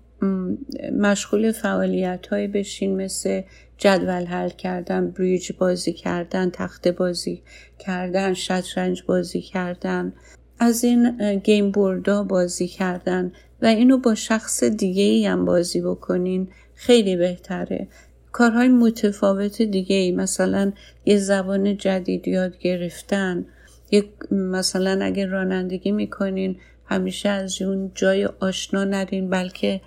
مشغول 0.98 1.52
فعالیت 1.52 2.26
های 2.26 2.46
بشین 2.46 2.96
مثل 2.96 3.42
جدول 3.78 4.24
حل 4.24 4.48
کردن 4.48 5.10
بریج 5.10 5.52
بازی 5.58 5.92
کردن 5.92 6.50
تخت 6.50 6.88
بازی 6.88 7.42
کردن 7.78 8.34
شطرنج 8.34 9.02
بازی 9.02 9.40
کردن 9.40 10.12
از 10.58 10.84
این 10.84 11.36
گیم 11.38 11.70
بوردا 11.70 12.22
بازی 12.22 12.68
کردن 12.68 13.32
و 13.62 13.66
اینو 13.66 13.98
با 13.98 14.14
شخص 14.14 14.64
دیگه 14.64 15.02
ای 15.02 15.26
هم 15.26 15.44
بازی 15.44 15.80
بکنین 15.80 16.48
خیلی 16.78 17.16
بهتره. 17.16 17.88
کارهای 18.32 18.68
متفاوت 18.68 19.62
دیگه 19.62 19.96
ای 19.96 20.12
مثلا 20.12 20.72
یه 21.04 21.16
زبان 21.16 21.76
جدید 21.76 22.28
یاد 22.28 22.58
گرفتن 22.58 23.46
یک 23.90 24.06
مثلا 24.30 25.04
اگر 25.04 25.26
رانندگی 25.26 25.90
می‌کنین 25.92 26.56
همیشه 26.86 27.28
از 27.28 27.62
اون 27.62 27.92
جای 27.94 28.24
آشنا 28.24 28.84
نرین 28.84 29.30
بلکه 29.30 29.80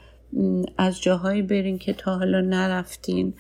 از 0.78 1.02
جاهایی 1.02 1.42
برین 1.42 1.78
که 1.78 1.94
تا 1.94 2.18
حالا 2.18 2.42
نرفتین. 2.42 3.34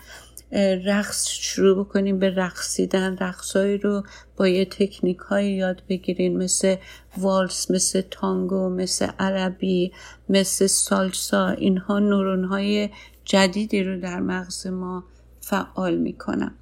رقص 0.86 1.28
شروع 1.30 1.86
بکنیم 1.86 2.20
به 2.20 2.30
رقصیدن. 2.30 3.18
رقصهایی 3.18 3.78
رو 3.78 4.04
با 4.38 4.48
یه 4.48 4.66
تکنیک 4.66 5.18
های 5.18 5.52
یاد 5.52 5.82
بگیرین 5.90 6.38
مثل 6.38 6.76
والس 7.18 7.72
مثل 7.72 8.02
تانگو 8.12 8.70
مثل 8.70 9.08
عربی 9.20 9.92
مثل 10.30 10.68
سالسا. 10.68 11.50
اینها 11.50 12.00
نورون 12.00 12.44
های 12.44 12.90
جدیدی 13.32 13.84
رو 13.84 14.00
در 14.00 14.20
مغز 14.20 14.68
ما 14.68 15.04
فعال 15.40 15.98
می‌کنن 15.98 16.56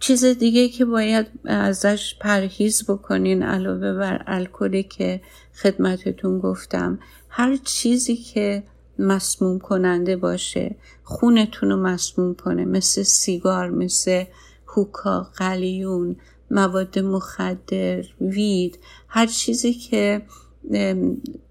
چیز 0.00 0.24
دیگه 0.24 0.68
که 0.68 0.84
باید 0.84 1.26
ازش 1.44 2.14
پرهیز 2.20 2.84
بکنین 2.84 3.42
علاوه 3.42 3.92
بر 3.92 4.24
الکلی 4.26 4.82
که 4.82 5.20
خدمتتون 5.54 6.38
گفتم 6.38 6.98
هر 7.28 7.56
چیزی 7.56 8.16
که 8.16 8.62
مسموم 8.98 9.58
کننده 9.58 10.16
باشه 10.16 10.76
خونتون 11.02 11.70
رو 11.70 11.76
مسموم 11.76 12.34
کنه 12.34 12.64
مثل 12.64 13.02
سیگار 13.02 13.70
مثل 13.70 14.24
هوکا 14.66 15.22
قلیون 15.36 16.16
مواد 16.50 16.98
مخدر 16.98 18.04
وید 18.20 18.78
هر 19.08 19.26
چیزی 19.26 19.72
که 19.72 20.22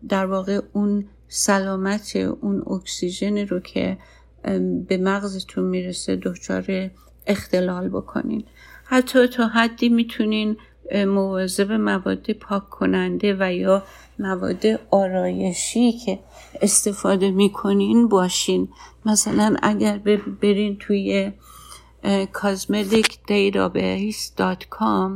در 0.09 0.25
واقع 0.25 0.61
اون 0.73 1.05
سلامت 1.27 2.15
اون 2.15 2.63
اکسیژن 2.67 3.37
رو 3.37 3.59
که 3.59 3.97
به 4.87 4.97
مغزتون 4.97 5.65
می‌رسه 5.65 6.15
دچار 6.15 6.89
اختلال 7.27 7.89
بکنین. 7.89 8.43
حتی 8.85 9.27
تا 9.27 9.47
حدی 9.47 9.89
می‌تونین 9.89 10.57
مواظب 11.07 11.71
مواد 11.71 12.31
پاک 12.31 12.69
کننده 12.69 13.37
و 13.39 13.53
یا 13.53 13.83
مواد 14.19 14.65
آرایشی 14.91 15.91
که 15.91 16.19
استفاده 16.61 17.31
می‌کنین 17.31 18.07
باشین. 18.07 18.69
مثلا 19.05 19.55
اگر 19.61 19.97
برین 20.41 20.77
توی 20.77 21.31
cosmeticdatabase.com 22.33 25.11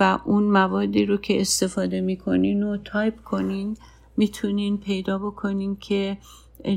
و 0.00 0.18
اون 0.24 0.42
موادی 0.42 1.06
رو 1.06 1.16
که 1.16 1.40
استفاده 1.40 2.00
می‌کنین 2.00 2.62
رو 2.62 2.76
تایپ 2.76 3.22
کنین 3.22 3.76
می‌تونین 4.16 4.78
پیدا 4.78 5.18
بکنین 5.18 5.76
که 5.76 6.18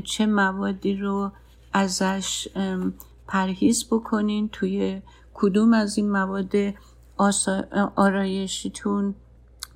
چه 0.04 0.26
موادی 0.26 0.96
رو 0.96 1.32
ازش 1.72 2.48
پرهیز 3.26 3.84
بکنین 3.84 4.48
توی 4.48 5.02
کدوم 5.34 5.72
از 5.72 5.98
این 5.98 6.10
مواد 6.10 6.52
آرایشیتون 7.96 9.14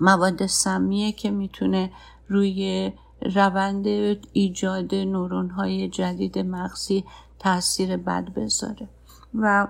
مواد 0.01 0.47
سمیه 0.47 1.13
که 1.13 1.31
می‌تونه 1.31 1.93
روی 2.29 2.93
روند 3.35 3.87
ایجاد 4.33 4.95
نورون 4.95 5.51
های 5.51 5.89
جدید 5.89 6.39
مغزی 6.39 7.05
تاثیر 7.39 7.97
بد 7.97 8.29
بذاره. 8.35 8.89
و 9.35 9.69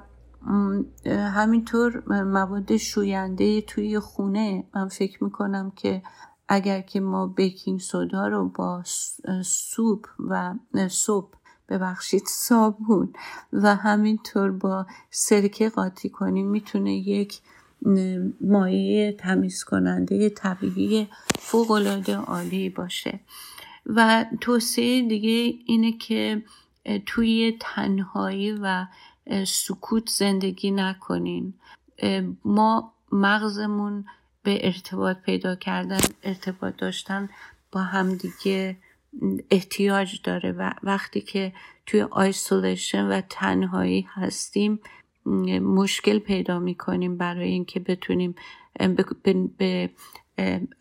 همینطور 1.07 2.03
مواد 2.24 2.76
شوینده 2.76 3.61
توی 3.61 3.98
خونه 3.98 4.64
من 4.74 4.88
فکر 4.88 5.24
می‌کنم 5.24 5.72
که 5.76 6.03
اگر 6.53 6.81
که 6.81 7.01
ما 7.01 7.27
بیکینگ 7.27 7.81
سودا 7.81 8.29
رو 8.29 8.49
با 8.49 8.83
سوپ 9.45 10.07
و 10.19 10.55
سوپ 10.89 11.35
ببخشید 11.69 12.23
صابون 12.27 13.13
و 13.53 13.77
همینطور 13.77 14.51
با 14.51 14.87
سرکه 15.11 15.69
قاطی 15.69 16.09
کنیم 16.09 16.47
می‌تونه 16.47 16.95
یک 16.95 17.41
مایه 18.41 19.13
تمیز 19.13 19.65
کننده 19.65 20.29
طبیعی 20.29 21.09
فوقالعاده 21.39 22.17
عالی 22.17 22.69
باشه. 22.69 23.21
و 23.87 24.25
توصیه 24.41 25.09
دیگه 25.09 25.59
اینه 25.67 25.93
که 25.93 26.43
توی 27.07 27.57
تنهایی 27.61 28.53
و 28.63 28.87
سکوت 29.47 30.09
زندگی 30.09 30.71
نکنین. 30.71 31.55
ما 32.45 32.93
مغزمون 33.13 34.05
به 34.42 34.66
ارتباط 34.66 35.16
پیدا 35.16 35.55
کردن 35.55 36.00
ارتباط 36.22 36.76
داشتن 36.76 37.29
با 37.72 37.81
همدیگه 37.81 38.76
احتیاج 39.50 40.22
داره 40.22 40.53
و 40.53 40.70
وقتی 40.83 41.20
که 41.20 41.53
توی 41.87 42.03
آیسولیشن 42.03 43.07
و 43.07 43.20
تنهایی 43.20 44.09
هستیم 44.14 44.81
مشکل 45.62 46.18
پیدا 46.18 46.59
می‌کنیم 46.59 47.16
برای 47.16 47.48
اینکه 47.48 47.81
بتونیم 47.81 48.35
به 49.59 49.90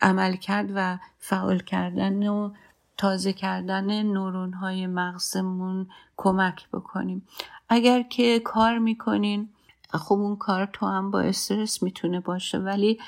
عمل 0.00 0.36
کرد 0.36 0.70
و 0.74 0.98
فعال 1.18 1.58
کردن 1.58 2.28
و 2.28 2.52
تازه 2.96 3.32
کردن 3.32 4.02
نورون 4.02 4.52
های 4.52 4.86
مغزمون 4.86 5.88
کمک 6.16 6.68
بکنیم. 6.72 7.26
اگر 7.68 8.02
که 8.02 8.40
کار 8.40 8.78
می‌کنین 8.78 9.48
خب 9.92 10.14
اون 10.14 10.36
کار 10.36 10.66
تو 10.72 10.86
هم 10.86 11.10
با 11.10 11.20
استرس 11.20 11.82
می‌تونه 11.82 12.20
باشه 12.20 12.58
ولی 12.58 12.98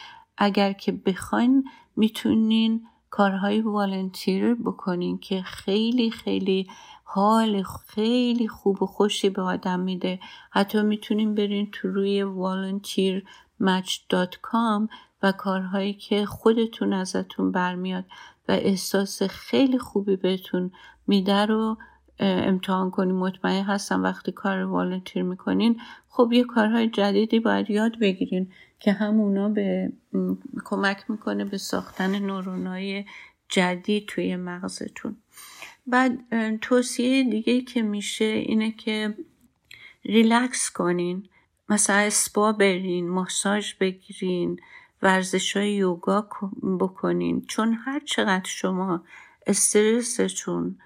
اگر 0.45 0.73
که 0.73 0.93
بخواین 0.93 1.65
می‌تونین 1.97 2.87
کارهای 3.11 3.61
والنتیر 3.61 4.55
بکنین 4.55 5.19
که 5.19 5.43
خیلی 5.43 6.11
خیلی 6.11 6.67
حال 7.05 7.63
خیلی 7.63 8.49
خوب 8.49 8.83
و 8.83 8.87
خوشی 8.87 9.31
به 9.31 9.43
آدم 9.43 9.81
میده. 9.81 10.21
حتی 10.51 10.83
می‌تونین 10.83 11.35
برین 11.35 11.71
تو 11.73 11.89
روی 11.89 12.25
volunteermatch.com 12.25 14.89
و 15.23 15.33
کارهایی 15.33 15.95
که 15.95 16.27
خودتون 16.27 16.93
ازتون 16.93 17.53
برمیاد 17.53 18.05
و 18.49 18.53
احساس 18.53 19.23
خیلی 19.23 19.79
خوبی 19.79 20.17
بهتون 20.17 20.71
میده 21.07 21.47
رو 21.47 21.77
امتحان 22.19 22.91
کنین. 22.91 23.17
مطمئن 23.17 23.65
هستم 23.65 24.03
وقتی 24.03 24.33
کار 24.33 24.65
والنتیر 24.65 25.23
می‌کنین 25.23 25.81
خب 26.09 26.33
یه 26.33 26.45
کارهای 26.45 26.89
جدیدی 26.89 27.41
باید 27.41 27.71
یاد 27.71 27.99
بگیرین 27.99 28.53
که 28.83 28.93
همونا 28.93 29.49
به 29.49 29.93
کمک 30.65 31.11
می‌کنه 31.11 31.45
به 31.45 31.59
ساختن 31.59 32.19
نورونای 32.19 33.05
جدید 33.49 34.07
توی 34.07 34.37
مغزتون. 34.37 35.17
بعد 35.87 36.19
توصیه 36.59 37.31
دیگه 37.31 37.61
که 37.61 37.83
میشه 37.83 38.25
اینه 38.25 38.73
که 38.73 39.15
ریلکس 40.05 40.71
کنین 40.71 41.29
مثلا 41.69 41.97
اسپا 41.97 42.53
برین 42.53 43.09
ماساژ 43.09 43.75
بگیرین 43.75 44.61
ورزش 45.03 45.57
های 45.57 45.75
یوگا 45.75 46.29
بکنین. 46.81 47.45
چون 47.49 47.75
هر 47.75 48.01
چقدر 48.05 48.49
شما 48.49 49.05
استرستون 49.47 50.79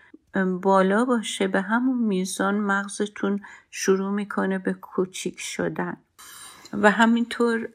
بالا 0.63 1.05
باشه 1.05 1.49
به 1.49 1.61
همون 1.61 1.99
میزان 1.99 2.55
مغزتون 2.55 3.41
شروع 3.71 4.11
می‌کنه 4.11 4.59
به 4.59 4.73
کوچیک 4.73 5.41
شدن. 5.41 5.97
و 6.73 6.91
همینطور 6.91 7.69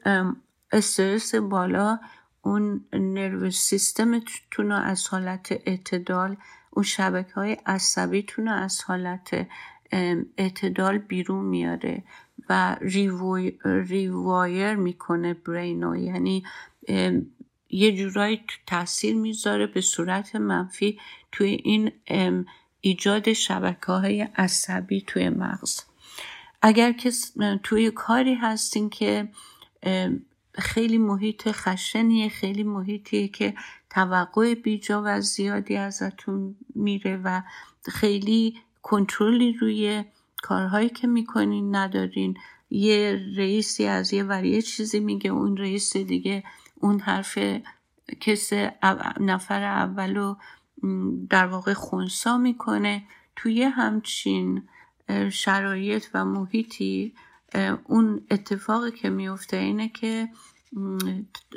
استرس 0.72 1.34
بالا 1.34 1.98
اون 2.42 2.84
نرو 2.92 3.50
سیستمتون 3.50 4.70
رو 4.70 4.76
از 4.76 5.08
حالت 5.08 5.52
اعتدال 5.52 6.36
اون 6.70 6.84
شبکه 6.84 7.34
های 7.34 7.56
عصبیتون 7.66 8.48
رو 8.48 8.54
از 8.54 8.82
حالت 8.82 9.46
اعتدال 10.38 10.98
بیرون 10.98 11.44
میاره 11.44 12.02
و 12.48 12.76
ریوایر 13.64 14.74
می‌کنه 14.74 15.34
برینو 15.34 15.96
یعنی 15.96 16.44
یه 17.70 17.96
جورایی 17.96 18.44
تاثیر 18.66 19.16
می‌ذاره 19.16 19.66
به 19.66 19.80
صورت 19.80 20.36
منفی 20.36 21.00
توی 21.32 21.48
این 21.48 21.92
ایجاد 22.80 23.32
شبکه 23.32 23.92
های 23.92 24.20
عصبی 24.20 25.00
توی 25.06 25.28
مغز. 25.28 25.91
اگر 26.62 26.92
که 26.92 27.10
توی 27.62 27.90
کاری 27.90 28.34
هستین 28.34 28.90
که 28.90 29.28
خیلی 30.54 30.98
محیط 30.98 31.48
خشنیه 31.52 32.28
خیلی 32.28 32.62
محیطیه 32.62 33.28
که 33.28 33.54
توقع 33.90 34.54
بیجا 34.54 35.02
و 35.06 35.20
زیادی 35.20 35.76
ازتون 35.76 36.56
میره 36.74 37.20
و 37.24 37.42
خیلی 37.90 38.58
کنترلی 38.82 39.52
روی 39.52 40.04
کارهایی 40.42 40.88
که 40.88 41.06
می‌کنین 41.06 41.76
ندارین. 41.76 42.36
یه 42.70 43.20
رئیسی 43.36 43.86
از 43.86 44.12
یه 44.12 44.22
وریه 44.22 44.62
چیزی 44.62 45.00
میگه 45.00 45.30
اون 45.30 45.56
رئیس 45.56 45.96
دیگه 45.96 46.44
اون 46.80 47.00
حرف 47.00 47.38
کس 48.20 48.52
نفر 49.20 49.62
اولو 49.62 50.34
در 51.30 51.46
واقع 51.46 51.72
خونسا 51.72 52.38
می‌کنه. 52.38 53.02
توی 53.36 53.62
همچین 53.62 54.68
شرایط 55.30 56.04
و 56.14 56.24
محیطی 56.24 57.14
اون 57.84 58.26
اتفاقی 58.30 58.90
که 58.90 59.10
میفته 59.10 59.56
اینه 59.56 59.88
که 59.88 60.28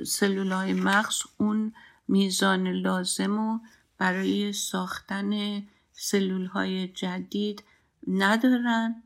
سلولای 0.06 0.74
مغز 0.74 1.22
اون 1.38 1.74
میزان 2.08 2.68
لازم 2.68 3.38
رو 3.38 3.60
برای 3.98 4.54
ساختن 4.54 5.62
سلول 5.92 6.46
های 6.46 6.88
جدید 6.88 7.64
ندارن 8.08 9.04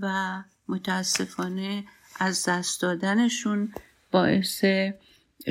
و 0.00 0.42
متاسفانه 0.68 1.84
از 2.20 2.48
دست 2.48 2.82
دادنشون 2.82 3.72
باعث 4.10 4.64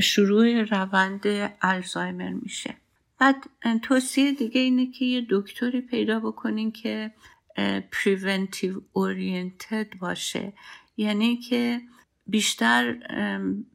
شروع 0.02 0.64
روند 0.64 1.22
الزایمر 1.62 2.30
میشه. 2.30 2.76
بعد 3.20 3.36
توصیه 3.82 4.32
دیگه 4.32 4.62
اینه 4.62 4.92
که 4.92 5.06
یه 5.06 5.28
دکتری 5.30 5.82
پیدا 5.82 6.20
بکنین 6.20 6.72
که 6.72 7.12
preventive 7.92 8.76
oriented 8.96 9.98
باشه. 10.00 10.54
یعنی 10.98 11.38
که 11.38 11.82
بیشتر 12.28 12.94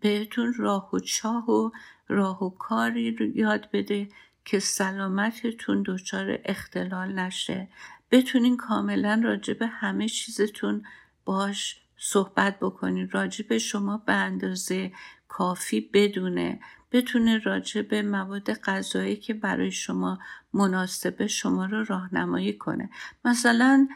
بهتون 0.00 0.54
راه 0.54 0.90
و 0.92 0.98
چاه 0.98 1.50
و 1.50 1.70
راه 2.08 2.44
و 2.44 2.50
کاری 2.50 3.16
رو 3.16 3.36
یاد 3.36 3.70
بده 3.72 4.08
که 4.44 4.58
سلامتتون 4.58 5.82
دچار 5.86 6.38
اختلال 6.44 7.18
نشه. 7.18 7.68
بتونین 8.10 8.56
کاملا 8.56 9.20
راجع 9.24 9.54
به 9.54 9.66
همه 9.66 10.08
چیزتون 10.08 10.82
باش 11.24 11.80
صحبت 11.96 12.58
بکنین. 12.60 13.10
راجع 13.10 13.46
به 13.48 13.58
شما 13.58 13.96
به 14.06 14.12
اندازه 14.12 14.92
کافی 15.28 15.80
بدونه. 15.80 16.60
بتونه 16.96 17.38
راجع 17.38 17.82
به 17.82 18.02
مواد 18.02 18.52
غذایی 18.52 19.16
که 19.16 19.34
برای 19.34 19.72
شما 19.72 20.18
مناسبه 20.52 21.26
شما 21.26 21.66
رو 21.66 21.84
راهنمایی 21.84 22.52
کنه. 22.52 22.90
مثلا 23.24 23.88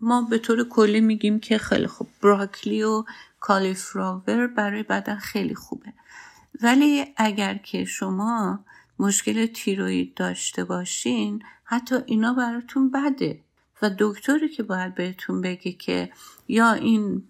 ما 0.00 0.22
به 0.22 0.38
طور 0.38 0.68
کلی 0.68 1.00
میگیم 1.00 1.40
که 1.40 1.58
خیلی 1.58 1.86
خوب 1.86 2.08
براکلی 2.22 2.82
و 2.82 3.04
کالیفلاور 3.40 4.46
برای 4.46 4.82
بدن 4.82 5.16
خیلی 5.16 5.54
خوبه. 5.54 5.92
ولی 6.62 7.04
اگر 7.16 7.54
که 7.54 7.84
شما 7.84 8.64
مشکل 8.98 9.46
تیروید 9.46 10.14
داشته 10.14 10.64
باشین 10.64 11.42
حتی 11.64 11.96
اینا 12.06 12.34
براتون 12.34 12.90
بده. 12.90 13.40
و 13.82 13.90
دکتری 13.98 14.48
که 14.48 14.62
باید 14.62 14.94
بهتون 14.94 15.40
بگه 15.40 15.72
که 15.72 16.10
یا 16.48 16.72
این 16.72 17.22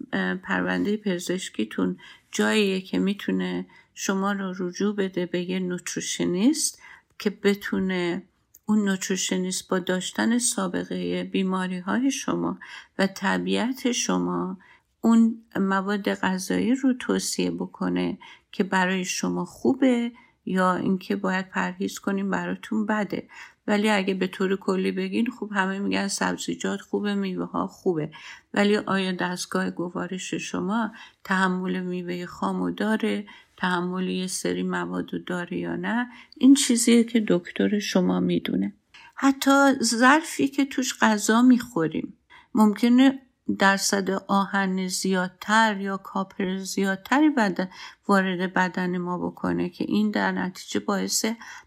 پرونده 0.43 0.97
پزشکیتون 0.97 1.97
جاییه 2.31 2.81
که 2.81 2.99
می‌تونه 2.99 3.65
شما 3.95 4.31
رو 4.31 4.53
رجوع 4.59 4.95
بده 4.95 5.25
به 5.25 5.49
یه 5.49 5.59
نوتریشنیست 5.59 6.81
که 7.19 7.29
بتونه 7.29 8.23
اون 8.65 8.85
نوتریشنیست 8.85 9.69
با 9.69 9.79
داشتن 9.79 10.37
سابقه 10.37 11.23
بیماری 11.23 11.79
های 11.79 12.11
شما 12.11 12.59
و 12.99 13.07
طبیعت 13.07 13.91
شما 13.91 14.57
اون 15.01 15.43
مواد 15.55 16.13
غذایی 16.13 16.75
رو 16.75 16.93
توصیه 16.93 17.51
بکنه 17.51 18.17
که 18.51 18.63
برای 18.63 19.05
شما 19.05 19.45
خوبه 19.45 20.11
یا 20.45 20.75
اینکه 20.75 21.15
باید 21.15 21.49
پرهیز 21.49 21.99
کنیم 21.99 22.29
براتون 22.29 22.85
بده. 22.85 23.27
ولی 23.67 23.89
اگه 23.89 24.13
به 24.13 24.27
طور 24.27 24.55
کلی 24.55 24.91
بگین 24.91 25.25
خوب 25.25 25.51
همه 25.53 25.79
میگن 25.79 26.07
سبزیجات 26.07 26.81
خوبه 26.81 27.15
میوه 27.15 27.45
ها 27.45 27.67
خوبه. 27.67 28.11
ولی 28.53 28.77
آیا 28.77 29.11
دستگاه 29.11 29.69
گوارش 29.69 30.33
شما 30.33 30.91
تحمل 31.23 31.79
میوه 31.79 32.25
خامو 32.25 32.71
داره؟ 32.71 33.25
تحمل 33.57 34.07
یه 34.07 34.27
سری 34.27 34.63
مواد 34.63 35.23
داره 35.25 35.57
یا 35.57 35.75
نه 35.75 36.07
این 36.37 36.53
چیزیه 36.53 37.03
که 37.03 37.25
دکتر 37.27 37.79
شما 37.79 38.19
می‌دونه. 38.19 38.73
حتی 39.15 39.73
ظرفی 39.83 40.47
که 40.47 40.65
توش 40.65 40.99
غذا 41.01 41.41
می‌خوریم 41.41 42.13
ممکنه 42.53 43.21
درصد 43.59 44.09
آهن 44.27 44.87
زیادتر 44.87 45.81
یا 45.81 45.97
کاپر 45.97 46.57
زیادتری 46.57 47.29
بدن 47.29 47.69
وارد 48.07 48.53
بدن 48.53 48.97
ما 48.97 49.17
بکنه 49.17 49.69
که 49.69 49.85
این 49.87 50.11
در 50.11 50.31
نتیجه 50.31 50.79
باعث 50.79 51.25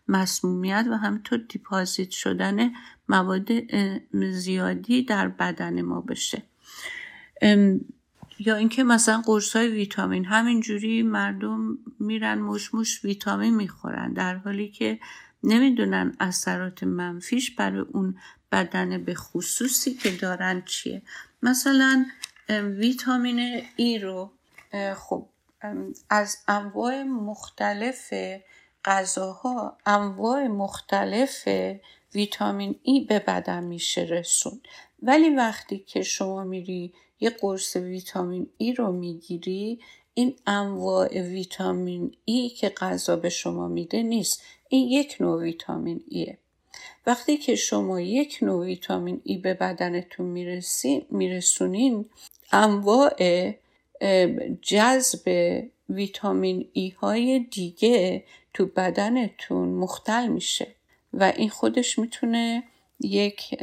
مسمومیت 0.09 0.87
و 0.91 0.97
همینطور 0.97 1.39
دیپازیت 1.49 2.11
شدن 2.11 2.71
مواد 3.09 3.49
زیادی 4.31 5.03
در 5.03 5.29
بدن 5.29 5.83
ما 5.83 6.01
بشه. 6.01 6.43
یا 8.39 8.57
اینکه 8.57 8.85
مثلا 8.85 9.23
قرص 9.27 9.57
های 9.57 9.69
ویتامین 9.69 10.25
همینجوری 10.25 11.03
مردم 11.03 11.79
میرن 12.01 12.39
مشموش 12.39 13.05
ویتامین 13.05 13.57
می‌خورن 13.57 14.13
در 14.13 14.37
حالی 14.37 14.69
که 14.69 14.99
نمی‌دونن 15.45 16.17
اثرات 16.21 16.83
منفیش 16.83 17.55
برای 17.55 17.85
اون 17.93 18.19
بدن 18.53 19.05
به 19.05 19.15
خصوصی 19.15 19.95
که 19.95 20.11
دارن 20.11 20.63
چیه. 20.67 21.03
مثلا 21.43 22.07
ویتامین 22.51 23.63
ای 23.77 23.99
رو 23.99 24.33
خب 24.97 25.29
از 26.11 26.39
انواع 26.49 27.03
مختلف 27.03 28.15
غذاها 28.85 29.79
انواع 29.87 30.47
مختلف 30.47 31.49
ویتامین 32.15 32.81
ای 32.83 33.07
به 33.09 33.19
بدن 33.19 33.65
میشه 33.65 34.01
رسون 34.01 34.61
ولی 35.03 35.31
وقتی 35.31 35.79
که 35.79 36.03
شما 36.03 36.45
میری 36.45 36.95
یه 37.21 37.31
قرص 37.31 37.77
ویتامین 37.77 38.47
ای 38.59 38.73
رو 38.73 38.93
می‌گیری 38.93 39.81
این 40.15 40.35
انواع 40.47 41.21
ویتامین 41.21 42.15
ای 42.25 42.49
که 42.49 42.69
غذا 42.69 43.17
به 43.17 43.29
شما 43.29 43.69
میده 43.69 44.03
نیست. 44.03 44.43
این 44.69 44.89
یک 44.89 45.17
نوع 45.21 45.43
ویتامین 45.43 46.05
ایه 46.09 46.39
وقتی 47.07 47.37
که 47.37 47.55
شما 47.55 48.01
یک 48.01 48.39
نوع 48.43 48.65
ویتامین 48.65 49.21
ای 49.25 49.37
به 49.37 49.55
بدنتون 49.55 50.27
میرسونین 51.11 52.05
انواع 52.53 53.17
جذب 54.63 55.63
ویتامین 55.89 56.69
ای 56.73 56.89
های 56.89 57.39
دیگه 57.39 58.25
تو 58.55 58.67
بدنتون 58.67 59.69
مختل 59.69 60.27
میشه 60.27 60.67
و 61.13 61.33
این 61.37 61.51
خودش 61.51 61.99
می‌تونه 61.99 62.63
یک 63.01 63.63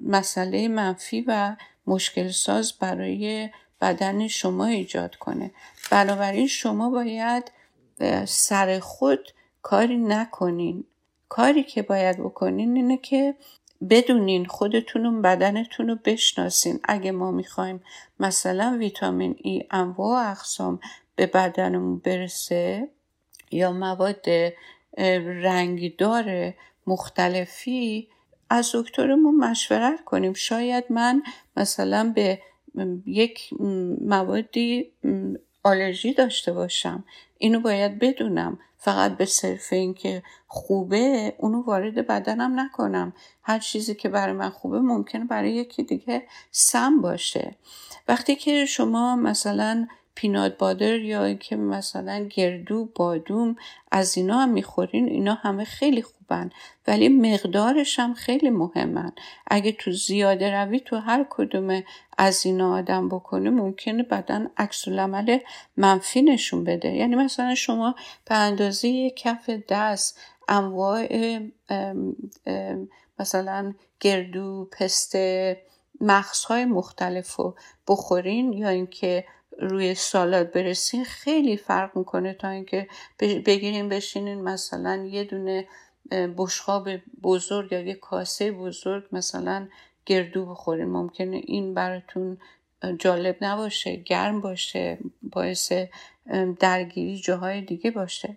مسئله 0.00 0.68
منفی 0.68 1.24
و 1.26 1.56
مشکل 1.88 2.28
ساز 2.28 2.72
برای 2.72 3.50
بدن 3.80 4.28
شما 4.28 4.66
ایجاد 4.66 5.16
کنه. 5.16 5.50
بنابراین 5.90 6.46
شما 6.46 6.90
باید 6.90 7.52
سر 8.24 8.78
خود 8.78 9.30
کاری 9.62 9.96
نکنین. 9.96 10.84
کاری 11.28 11.62
که 11.62 11.82
باید 11.82 12.18
بکنین 12.18 12.76
اینه 12.76 12.96
که 12.96 13.34
بدونین 13.90 14.44
خودتون 14.46 15.22
بدنتون 15.22 15.88
رو 15.88 15.96
بشناسین. 16.04 16.80
اگه 16.84 17.12
ما 17.12 17.30
می‌خوایم 17.30 17.84
مثلا 18.20 18.76
ویتامین 18.78 19.36
ای 19.38 19.64
انواع 19.70 20.26
و 20.26 20.30
اقسام 20.30 20.80
به 21.16 21.26
بدنمون 21.26 21.98
برسه 21.98 22.88
یا 23.50 23.72
مواد 23.72 24.26
رنگدار 25.42 26.54
مختلفی 26.86 28.08
از 28.50 28.70
دکترمون 28.74 29.34
مشورت 29.34 30.04
کنیم. 30.04 30.32
شاید 30.32 30.84
من 30.90 31.22
مثلا 31.56 32.12
به 32.14 32.38
یک 33.06 33.50
موادی 34.00 34.92
آلرژی 35.62 36.14
داشته 36.14 36.52
باشم. 36.52 37.04
اینو 37.38 37.60
باید 37.60 37.98
بدونم. 37.98 38.58
فقط 38.80 39.16
به 39.16 39.24
صرف 39.24 39.72
اینکه 39.72 40.22
خوبه 40.46 41.34
اونو 41.38 41.62
وارد 41.62 42.06
بدنم 42.06 42.60
نکنم. 42.60 43.12
هر 43.42 43.58
چیزی 43.58 43.94
که 43.94 44.08
برای 44.08 44.34
من 44.34 44.50
خوبه 44.50 44.80
ممکنه 44.80 45.24
برای 45.24 45.52
یکی 45.52 45.82
دیگه 45.82 46.22
سم 46.50 47.00
باشه. 47.00 47.54
وقتی 48.08 48.36
که 48.36 48.64
شما 48.66 49.16
مثلا 49.16 49.86
پینات 50.14 50.58
بادر 50.58 50.98
یا 50.98 51.24
اینکه 51.24 51.56
مثلا 51.56 52.28
گردو 52.34 52.88
بادوم 52.94 53.56
از 53.90 54.16
اینا 54.16 54.38
هم 54.38 54.48
می‌خورین 54.48 55.08
اینا 55.08 55.34
همه 55.34 55.64
خیلی 55.64 56.02
خوبن 56.28 56.50
ولی 56.86 57.08
مقدارش 57.08 57.98
هم 57.98 58.14
خیلی 58.14 58.50
مهمن. 58.50 59.12
اگه 59.46 59.72
تو 59.72 59.92
زیاده 59.92 60.54
روی 60.54 60.80
تو 60.80 60.96
هر 60.96 61.26
کدوم 61.30 61.82
از 62.18 62.46
اینا 62.46 62.74
آدم 62.74 63.08
بکنه 63.08 63.50
ممکنه 63.50 64.02
بدن 64.02 64.50
عکس 64.56 64.88
العمل 64.88 65.38
منفی 65.76 66.22
نشون 66.22 66.64
بده. 66.64 66.88
یعنی 66.88 67.14
مثلا 67.14 67.54
شما 67.54 67.94
به 68.24 68.34
اندازه 68.34 69.10
کف 69.10 69.50
دست 69.68 70.20
انواع 70.48 71.08
مثلا 73.18 73.74
گردو 74.00 74.68
پسته 74.78 75.56
مغزهای 76.00 76.64
مختلف 76.64 77.34
رو 77.36 77.56
بخورین 77.88 78.52
یا 78.52 78.68
اینکه 78.68 79.24
روی 79.60 79.94
سالاد 79.94 80.52
برسین 80.52 81.04
خیلی 81.04 81.56
فرق 81.56 81.96
می‌کنه 81.96 82.34
تا 82.34 82.48
اینکه 82.48 82.88
بگیرین 83.18 83.88
بشینین 83.88 84.40
مثلا 84.40 85.08
یه 85.10 85.24
دونه 85.24 85.66
بشقاب 86.10 86.88
بزرگ 87.22 87.72
یا 87.72 87.80
یه 87.80 87.94
کاسه 87.94 88.52
بزرگ 88.52 89.04
مثلا 89.12 89.68
گردو 90.06 90.46
بخورین 90.46 90.88
ممکنه 90.88 91.40
این 91.44 91.74
براتون 91.74 92.38
جالب 92.98 93.36
نباشه 93.40 93.96
گرم 93.96 94.40
باشه 94.40 94.98
باعث 95.22 95.72
درگیری 96.60 97.18
جاهای 97.18 97.60
دیگه 97.60 97.90
باشه. 97.90 98.36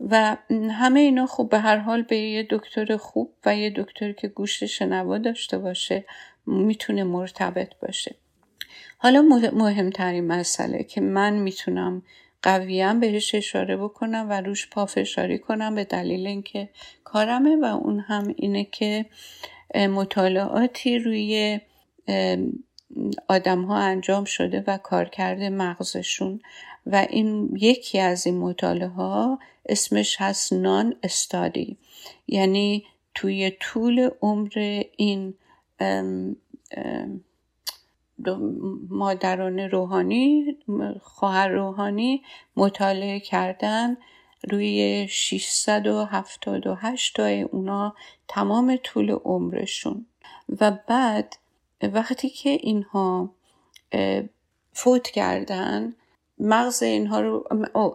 و 0.00 0.36
همه 0.70 1.00
اینا 1.00 1.26
خوب 1.26 1.50
به 1.50 1.58
هر 1.58 1.76
حال 1.76 2.02
به 2.02 2.16
یه 2.16 2.46
دکتر 2.50 2.96
خوب 2.96 3.32
و 3.46 3.56
یه 3.56 3.72
دکتر 3.76 4.12
که 4.12 4.28
گوشت 4.28 4.66
شنوا 4.66 5.18
داشته 5.18 5.58
باشه 5.58 6.04
می‌تونه 6.46 7.04
مرتبط 7.04 7.74
باشه. 7.82 8.14
حالا 8.98 9.22
مهمترین 9.52 10.26
مسئله 10.26 10.84
که 10.84 11.00
من 11.00 11.32
می‌تونم 11.32 12.02
قویم 12.42 13.00
بهش 13.00 13.34
اشاره 13.34 13.76
بکنم 13.76 14.26
و 14.30 14.40
روش 14.40 14.70
پافشاری 14.70 15.38
کنم 15.38 15.74
به 15.74 15.84
دلیل 15.84 16.26
اینکه 16.26 16.68
کارمه 17.04 17.56
و 17.56 17.64
اون 17.64 18.00
هم 18.00 18.34
اینه 18.36 18.64
که 18.64 19.06
مطالعاتی 19.74 20.98
روی 20.98 21.60
آدم 23.28 23.64
ها 23.64 23.76
انجام 23.76 24.24
شده 24.24 24.64
و 24.66 24.78
کار 24.78 25.04
کرده 25.08 25.50
مغزشون 25.50 26.40
و 26.86 27.06
این 27.10 27.56
یکی 27.56 27.98
از 27.98 28.26
این 28.26 28.38
مطالعه 28.38 28.88
ها 28.88 29.38
اسمش 29.66 30.16
هست 30.18 30.52
نان 30.52 30.94
استادی. 31.02 31.76
یعنی 32.28 32.84
توی 33.14 33.52
طول 33.60 34.10
عمر 34.22 34.82
این 34.96 35.34
مادران 38.90 39.58
روحانی 39.58 40.56
خواهر 41.00 41.48
روحانی 41.48 42.22
مطالعه 42.56 43.20
کردن. 43.20 43.96
روی 44.50 45.06
678 45.10 47.16
تا 47.16 47.26
اونا 47.26 47.94
تمام 48.28 48.78
طول 48.84 49.10
عمرشون. 49.10 50.06
و 50.60 50.78
بعد 50.88 51.36
وقتی 51.82 52.28
که 52.28 52.50
اینها 52.50 53.30
فوت 54.72 55.08
کردن 55.08 55.94
مغز 56.38 56.82
اینها 56.82 57.20
رو 57.20 57.44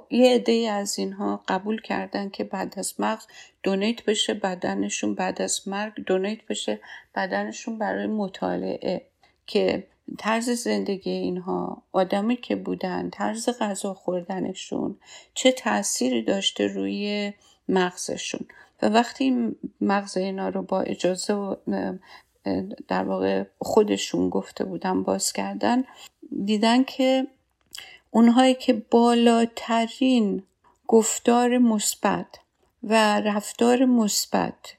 یه 0.09 0.35
عده 0.35 0.71
از 0.71 0.99
اینها 0.99 1.43
قبول 1.47 1.81
کردن 1.81 2.29
که 2.29 2.43
بعد 2.43 2.73
از 2.77 2.93
مغز 2.99 3.27
دونیت 3.63 4.05
بشه 4.05 4.33
بدنشون 4.33 5.15
بعد 5.15 5.41
از 5.41 5.67
مرگ 5.67 5.93
دونیت 6.05 6.45
بشه 6.45 6.79
بدنشون 7.15 7.77
برای 7.77 8.07
مطالعه. 8.07 9.05
که 9.47 9.87
طرز 10.17 10.49
زندگی 10.49 11.11
اینها 11.11 11.83
آدمی 11.91 12.35
که 12.35 12.55
بودن 12.55 13.09
طرز 13.09 13.49
غذا 13.59 13.93
خوردنشون 13.93 14.97
چه 15.33 15.51
تأثیری 15.51 16.21
داشته 16.21 16.67
روی 16.67 17.33
مغزشون. 17.69 18.47
و 18.81 18.89
وقتی 18.89 19.55
مغز 19.81 20.17
اینا 20.17 20.49
رو 20.49 20.61
با 20.61 20.81
اجازه 20.81 21.33
و 21.33 21.55
در 22.87 23.03
واقع 23.03 23.43
خودشون 23.59 24.29
گفته 24.29 24.63
بودن 24.63 25.03
باز 25.03 25.33
کردن 25.33 25.83
دیدن 26.45 26.83
که 26.83 27.27
اونهایی 28.11 28.53
که 28.55 28.73
بالاترین 28.73 30.43
گفتار 30.87 31.57
مثبت 31.57 32.39
و 32.83 33.19
رفتار 33.19 33.85
مثبت 33.85 34.75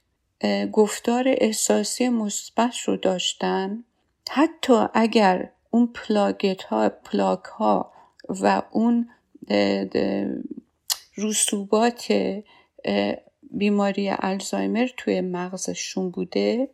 گفتار 0.72 1.25
احساسی 1.27 2.09
مثبت 2.09 2.75
رو 2.87 2.97
داشتن 2.97 3.85
حتی 4.31 4.87
اگر 4.95 5.51
اون 5.70 5.87
پلاگت 5.87 6.62
ها 6.62 6.89
پلاک 6.89 7.45
ها 7.45 7.93
و 8.29 8.62
اون 8.70 9.09
رسوبات 11.16 12.12
بیماری 13.51 14.11
الزایمر 14.18 14.89
توی 14.97 15.20
مغزشون 15.20 16.11
بوده 16.11 16.68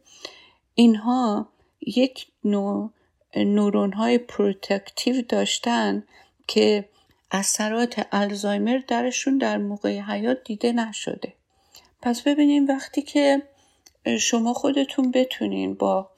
اینها 0.75 1.49
یک 1.81 2.27
نوع 2.45 2.91
نورون 3.37 3.93
های 3.93 4.19
protective 4.19 5.23
داشتن 5.23 6.05
که 6.47 6.89
اثرات 7.31 8.07
الزایمر 8.13 8.79
درشون 8.89 9.39
در 9.39 9.59
موقع 9.59 10.01
حیات 10.01 10.45
دیده 10.45 10.73
نشده. 10.73 11.33
پس 12.03 12.23
ببینیم 12.23 12.67
وقتی 12.67 13.03
که 13.03 13.43
شما 14.21 14.53
خودتون 14.53 15.11
بتونین 15.11 15.75
با 15.75 16.11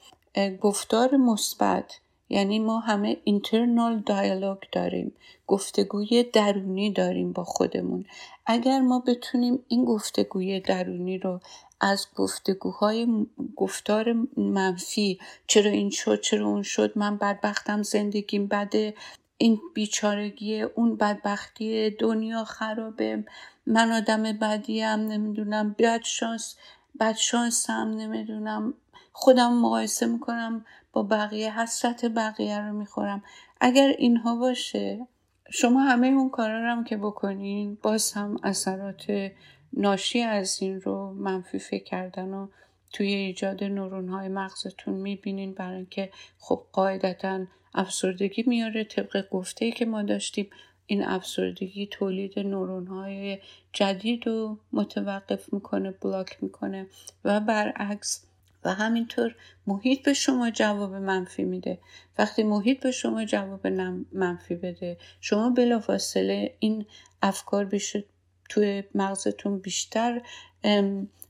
گفتار 0.61 1.17
مثبت 1.17 1.99
یعنی 2.29 2.59
ما 2.59 2.79
همه 2.79 3.17
اینترنال 3.23 3.99
دیالوگ 3.99 4.57
داریم 4.71 5.13
گفتگوی 5.47 6.23
درونی 6.23 6.91
داریم 6.91 7.33
با 7.33 7.43
خودمون. 7.43 8.05
اگر 8.45 8.79
ما 8.81 8.99
بتونیم 8.99 9.59
این 9.67 9.85
گفتگوی 9.85 10.59
درونی 10.59 11.17
رو 11.17 11.39
از 11.81 12.07
گفتگوهای 12.15 13.27
گفتار 13.55 14.15
منفی 14.37 15.19
چرا 15.47 15.71
این 15.71 15.89
شد 15.89 16.21
چرا 16.21 16.47
اون 16.47 16.61
شد 16.63 16.97
من 16.97 17.17
بدبختم 17.17 17.83
زندگیم 17.83 18.47
بده 18.47 18.93
این 19.37 19.59
بیچارگی 19.73 20.61
اون 20.61 20.95
بدبختی 20.95 21.89
دنیا 21.89 22.43
خرابه 22.43 23.23
من 23.67 23.91
آدم 23.91 24.23
بدیم 24.23 24.85
نمی‌دونم 24.85 25.75
بد 25.79 26.03
شانس 26.03 26.55
بد 26.99 27.15
شانسم 27.15 27.93
نمی‌دونم 27.97 28.73
خودم 29.13 29.53
مقایسه 29.53 30.05
می‌کنم 30.05 30.65
با 30.93 31.03
بقیه 31.03 31.59
حسرت 31.59 32.05
بقیه 32.05 32.59
رو 32.59 32.73
می‌خورم. 32.73 33.23
اگر 33.61 33.93
اینها 33.97 34.35
باشه 34.35 35.07
شما 35.51 35.81
همه 35.81 36.07
اون 36.07 36.29
کارا 36.29 36.61
رو 36.61 36.69
هم 36.69 36.83
که 36.83 36.97
بکنین 36.97 37.77
باز 37.81 38.13
هم 38.13 38.37
اثرات 38.43 39.31
ناشی 39.73 40.21
از 40.21 40.61
این 40.61 40.81
رو 40.81 41.13
منفی 41.13 41.59
فکر 41.59 41.83
کردن 41.83 42.33
و 42.33 42.47
توی 42.93 43.07
ایجاد 43.13 43.63
نورون 43.63 44.09
های 44.09 44.27
مغزتون 44.27 44.93
می‌بینین 44.93 45.53
برای 45.53 45.75
اینکه 45.75 46.09
خب 46.37 46.65
قاعدتا 46.71 47.45
افسردگی 47.73 48.43
میاره. 48.47 48.83
طبق 48.83 49.29
گفته 49.29 49.71
که 49.71 49.85
ما 49.85 50.03
داشتیم 50.03 50.49
این 50.85 51.03
افسردگی 51.03 51.87
تولید 51.87 52.39
نورون 52.39 52.87
های 52.87 53.39
جدید 53.73 54.27
رو 54.27 54.59
متوقف 54.73 55.53
می‌کنه 55.53 55.91
بلاک 55.91 56.37
می‌کنه 56.43 56.87
و 57.25 57.39
برعکس 57.39 58.25
و 58.65 58.73
همینطور 58.73 59.35
محیط 59.67 60.03
به 60.03 60.13
شما 60.13 60.49
جواب 60.49 60.95
منفی 60.95 61.43
میده. 61.43 61.79
وقتی 62.17 62.43
محیط 62.43 62.83
به 62.83 62.91
شما 62.91 63.25
جواب 63.25 63.67
منفی 64.13 64.55
بده 64.55 64.97
شما 65.21 65.49
بلافاصله 65.49 66.55
این 66.59 66.85
افکار 67.21 67.65
بشه 67.65 68.03
توی 68.49 68.83
مغزتون 68.95 69.59
بیشتر 69.59 70.21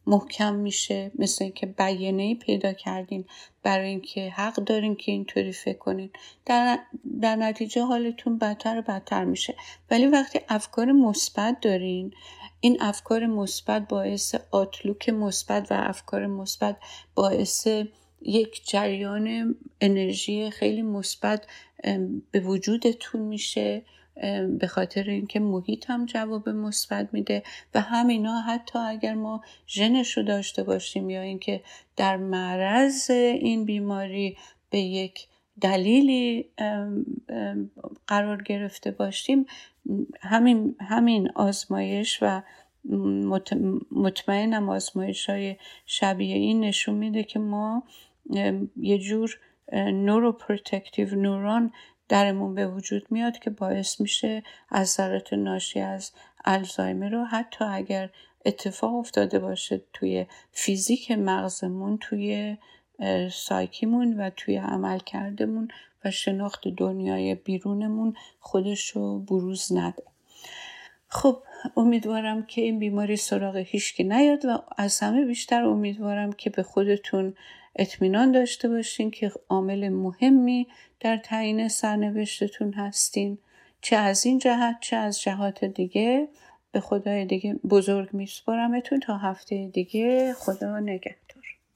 محکم 0.08 0.56
میشه 0.56 1.12
مثل 1.20 1.44
اینکه 1.44 1.66
بیانه 1.66 2.36
پیدا 2.36 2.74
کردین 2.74 3.26
برای 3.64 3.90
اینکه 3.90 4.30
حق 4.30 4.56
دارین 4.56 4.96
که 4.96 5.12
اینطوری 5.12 5.52
فکر 5.52 5.78
کنین. 5.78 6.10
در, 6.46 6.80
در 7.22 7.36
نتیجه 7.36 7.82
حالتون 7.82 8.38
بدتر 8.38 8.80
و 8.80 8.82
بدتر 8.82 9.26
میشه. 9.26 9.56
ولی 9.92 10.08
وقتی 10.08 10.40
افکار 10.50 10.92
مثبت 10.92 11.60
دارین 11.62 12.14
این 12.60 12.78
افکار 12.82 13.26
مثبت 13.26 13.88
باعث 13.88 14.36
آتلوک 14.52 15.10
مثبت 15.10 15.72
و 15.72 15.76
افکار 15.78 16.28
مثبت 16.28 16.78
باعث 17.16 17.68
یک 18.22 18.68
جریان 18.68 19.56
انرژی 19.82 20.50
خیلی 20.50 20.82
مثبت 20.82 21.48
به 22.32 22.40
وجودتون 22.40 23.22
میشه. 23.22 23.86
به 24.60 24.68
خاطر 24.68 25.04
اینکه 25.04 25.40
محیط 25.40 25.90
هم 25.90 26.06
جواب 26.06 26.50
مثبت 26.50 27.10
میده 27.14 27.44
و 27.74 27.82
همینا 27.82 28.42
حتی 28.42 28.80
اگر 28.80 29.14
ما 29.14 29.42
ژنش 29.68 30.18
رو 30.18 30.24
داشته 30.24 30.64
باشیم 30.64 31.10
یا 31.10 31.22
اینکه 31.22 31.62
در 31.96 32.18
معرض 32.18 33.12
این 33.12 33.66
بیماری 33.66 34.38
به 34.70 34.80
یک 34.80 35.28
دلیلی 35.62 36.50
قرار 38.08 38.44
گرفته 38.44 38.92
باشیم 38.92 39.46
همین, 40.22 40.76
همین 40.80 41.32
آزمایش 41.36 42.20
و 42.22 42.42
مطمئنم 43.92 44.70
آزمایش 44.70 45.30
های 45.30 45.56
شبیه 45.86 46.36
این 46.36 46.60
نشون 46.60 46.96
میده 46.96 47.24
که 47.24 47.40
ما 47.40 47.84
یه 48.76 48.98
جور 48.98 49.40
neuro 49.74 50.32
protective 50.32 51.16
نورون 51.16 51.72
درمون 52.14 52.56
به 52.56 52.68
وجود 52.68 53.08
میاد 53.10 53.40
که 53.40 53.50
باعث 53.50 54.02
میشه 54.02 54.44
اثرات 54.72 55.34
ناشی 55.34 55.80
از 55.80 56.12
الزایمر 56.46 57.10
رو 57.10 57.24
حتی 57.24 57.66
اگر 57.66 58.10
اتفاق 58.46 58.96
افتاده 58.96 59.40
باشه 59.40 59.82
توی 59.94 60.26
فیزیک 60.52 61.12
مغزمون 61.12 61.98
توی 61.98 62.58
سایکیمون 63.32 64.20
و 64.20 64.30
توی 64.30 64.58
عمل 64.58 65.00
کردمون 65.00 65.68
و 66.06 66.12
شناخت 66.12 66.68
دنیای 66.68 67.36
بیرونمون 67.36 68.16
خودش 68.40 68.90
رو 68.90 69.20
بروز 69.20 69.74
نده. 69.74 70.04
خب 71.08 71.38
امیدوارم 71.78 72.46
که 72.46 72.62
این 72.62 72.80
بیماری 72.80 73.18
سراغ 73.18 73.56
هیچکی 73.56 74.04
نیاد 74.04 74.46
و 74.46 74.58
از 74.78 75.00
همه 75.00 75.26
بیشتر 75.26 75.64
امیدوارم 75.64 76.34
که 76.34 76.50
به 76.50 76.64
خودتون 76.64 77.36
اطمینان 77.76 78.32
داشته 78.32 78.70
باشین 78.70 79.12
که 79.12 79.32
عامل 79.50 79.90
مهمی 79.90 80.68
در 81.00 81.18
تعیین 81.18 81.68
سرنوشتتون 81.68 82.74
هستین. 82.74 83.38
چه 83.82 83.96
از 83.96 84.26
این 84.26 84.40
جهت 84.40 84.78
چه 84.82 84.96
از 84.96 85.22
جهات 85.22 85.66
دیگه. 85.66 86.28
به 86.72 86.80
خدای 86.80 87.26
دیگه 87.26 87.54
بزرگ 87.54 88.14
میسپارمتون 88.14 89.00
تا 89.00 89.18
هفته 89.18 89.68
دیگه. 89.68 90.34
خدا 90.34 90.80
نگهدار. 90.80 91.43